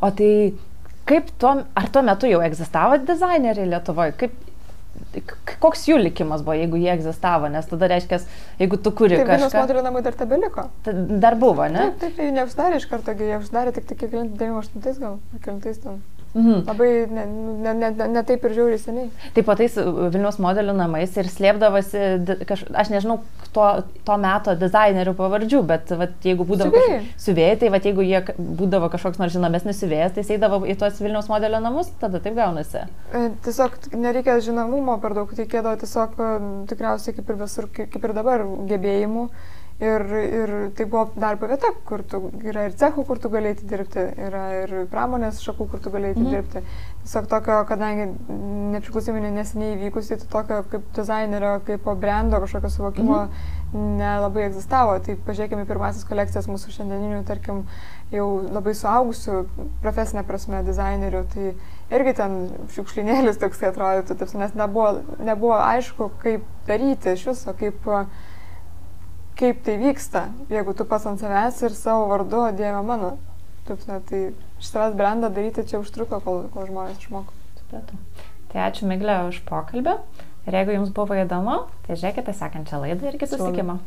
O 0.06 0.12
tai 0.13 0.54
kaip 1.10 1.32
tuo, 1.41 1.56
ar 1.76 1.89
tuo 1.89 2.04
metu 2.06 2.30
jau 2.30 2.44
egzistavo 2.46 3.00
dizaineriai 3.08 3.72
Lietuvoje? 3.72 4.13
Kaip, 4.22 4.38
koks 5.63 5.88
jų 5.89 5.98
likimas 5.98 6.44
buvo, 6.46 6.56
jeigu 6.60 6.78
jie 6.78 6.91
egzistavo, 6.94 7.50
nes 7.52 7.65
tada 7.67 7.89
reiškia, 7.89 8.22
jeigu 8.62 8.78
tu 8.78 8.94
kuri 8.94 9.17
taip, 9.17 9.32
kažką... 9.32 9.50
Tai 9.50 9.63
moterų 9.65 9.84
namai 9.88 10.06
dar 10.06 10.17
tebeliko. 10.20 10.67
Dar 10.86 11.39
buvo, 11.41 11.65
ne? 11.65 11.89
Taip, 11.89 12.00
taip, 12.06 12.22
jie 12.22 12.32
neuždarė 12.38 12.78
iš 12.78 12.88
karto, 12.91 13.17
jie 13.17 13.39
uždarė 13.41 13.74
tik 13.76 13.89
tik 13.89 14.06
98 14.12 15.02
gal, 15.02 15.17
9 15.41 15.82
ten. 15.82 16.02
Mhm. 16.34 16.63
Labai 16.67 16.89
ne, 17.12 17.26
ne, 17.28 17.74
ne, 17.76 18.08
ne 18.08 18.24
taip 18.24 18.46
ir 18.48 18.54
žiauriai 18.56 18.80
seniai. 18.80 19.10
Taip 19.36 19.48
pat 19.50 19.60
tais 19.60 19.74
Vilnius 19.76 20.38
modelių 20.39 20.76
namais 20.78 21.17
ir 21.20 21.28
slėpdavosi, 21.28 22.04
kaž, 22.48 22.63
aš 22.72 22.91
nežinau 22.94 23.17
to, 23.52 23.65
to 24.08 24.17
meto 24.22 24.56
dizainerių 24.60 25.13
pavardžių, 25.17 25.62
bet 25.67 25.91
vat, 26.00 26.15
jeigu 26.24 26.48
būdavo 26.48 26.84
siuvėjai, 27.20 27.58
tai 27.60 27.72
vat, 27.74 27.88
jeigu 27.89 28.06
jie 28.08 28.24
būdavo 28.39 28.88
kažkoks 28.94 29.20
nors 29.20 29.36
žinomesnis 29.36 29.82
siuvėjas, 29.84 30.15
tai 30.15 30.24
eidavo 30.38 30.62
į 30.63 30.78
tuos 30.80 31.04
Vilnius 31.04 31.28
modelio 31.32 31.60
namus, 31.63 31.91
tada 32.00 32.24
taip 32.24 32.39
gaunasi. 32.39 32.86
E, 33.12 33.26
tiesiog 33.44 33.76
nereikia 33.91 34.39
žinomumo 34.44 34.96
per 35.04 35.17
daug, 35.20 35.36
reikėdavo 35.36 35.82
tiesiog 35.84 36.15
tikriausiai 36.72 37.17
kaip 37.17 37.34
ir 37.34 37.41
visur, 37.44 37.67
kaip 37.76 38.00
ir 38.00 38.15
dabar 38.15 38.48
gebėjimų. 38.72 39.28
Ir, 39.82 40.04
ir 40.13 40.52
tai 40.78 40.86
buvo 40.86 41.08
darbo 41.17 41.48
vieta, 41.50 41.72
kur 41.89 42.04
tu, 42.06 42.20
yra 42.46 42.67
ir 42.67 42.76
cechų, 42.78 43.02
kur 43.08 43.17
tu 43.17 43.32
galėjai 43.34 43.65
dirbti, 43.65 44.04
yra 44.28 44.44
ir 44.60 44.74
pramonės 44.91 45.39
šakų, 45.41 45.65
kur 45.72 45.82
tu 45.82 45.89
galėjai 45.89 46.20
mhm. 46.20 46.28
dirbti. 46.30 46.62
Tiesiog 47.02 47.26
tokio, 47.32 47.56
kadangi 47.65 48.06
nepriklausomai 48.76 49.32
neseniai 49.34 49.80
įvykusi, 49.80 50.20
tai 50.22 50.30
tokio 50.36 50.60
kaip 50.70 50.86
dizainerio, 50.94 51.56
kaip 51.65 51.89
brendo 51.98 52.44
kažkokio 52.44 52.70
suvokimo 52.76 53.24
mhm. 53.24 53.89
nelabai 53.98 54.46
egzistavo. 54.52 55.00
Tai 55.02 55.17
pažiūrėkime 55.26 55.65
pirmasis 55.65 56.06
kolekcijas 56.06 56.52
mūsų 56.52 56.78
šiandieninių, 56.78 57.24
tarkim, 57.26 57.65
jau 58.13 58.28
labai 58.54 58.78
suaugusių 58.78 59.41
profesinė 59.82 60.28
prasme 60.30 60.62
dizainerių. 60.67 61.24
Tai 61.34 61.52
irgi 61.98 62.20
ten 62.22 62.41
šiukšlinėlis 62.76 63.41
toks 63.41 63.65
atrodytų, 63.72 64.30
nes 64.38 64.54
nebuvo, 64.62 65.00
nebuvo 65.26 65.58
aišku, 65.58 66.12
kaip 66.22 66.46
daryti 66.70 67.15
iš 67.17 67.32
viso, 67.32 67.56
kaip 67.58 67.89
kaip 69.41 69.62
tai 69.65 69.77
vyksta, 69.82 70.27
jeigu 70.54 70.75
tu 70.77 70.86
pats 70.88 71.08
ant 71.10 71.21
savęs 71.21 71.62
ir 71.65 71.75
savo 71.77 72.08
vardu, 72.12 72.43
o 72.45 72.51
Dieve 72.56 72.82
mano. 72.86 73.15
Taip, 73.67 73.86
ne, 73.89 73.99
tai 74.10 74.21
iš 74.62 74.69
savęs 74.69 74.97
brandą 74.97 75.32
daryti 75.34 75.65
čia 75.69 75.80
užtruko, 75.82 76.21
kol, 76.25 76.43
kol 76.54 76.67
žmonės 76.69 77.01
išmoko. 77.01 77.34
Supratau. 77.62 78.01
Tai 78.51 78.67
ačiū 78.67 78.89
Miglė 78.89 79.21
už 79.30 79.41
pokalbį. 79.47 79.97
Ir 80.49 80.58
jeigu 80.58 80.77
jums 80.77 80.93
buvo 80.93 81.17
įdomu, 81.21 81.63
tai 81.86 81.97
žiūrėkite 81.97 82.34
sekančią 82.38 82.82
laidą 82.86 83.12
ir 83.12 83.19
iki 83.19 83.30
susitikimo. 83.30 83.80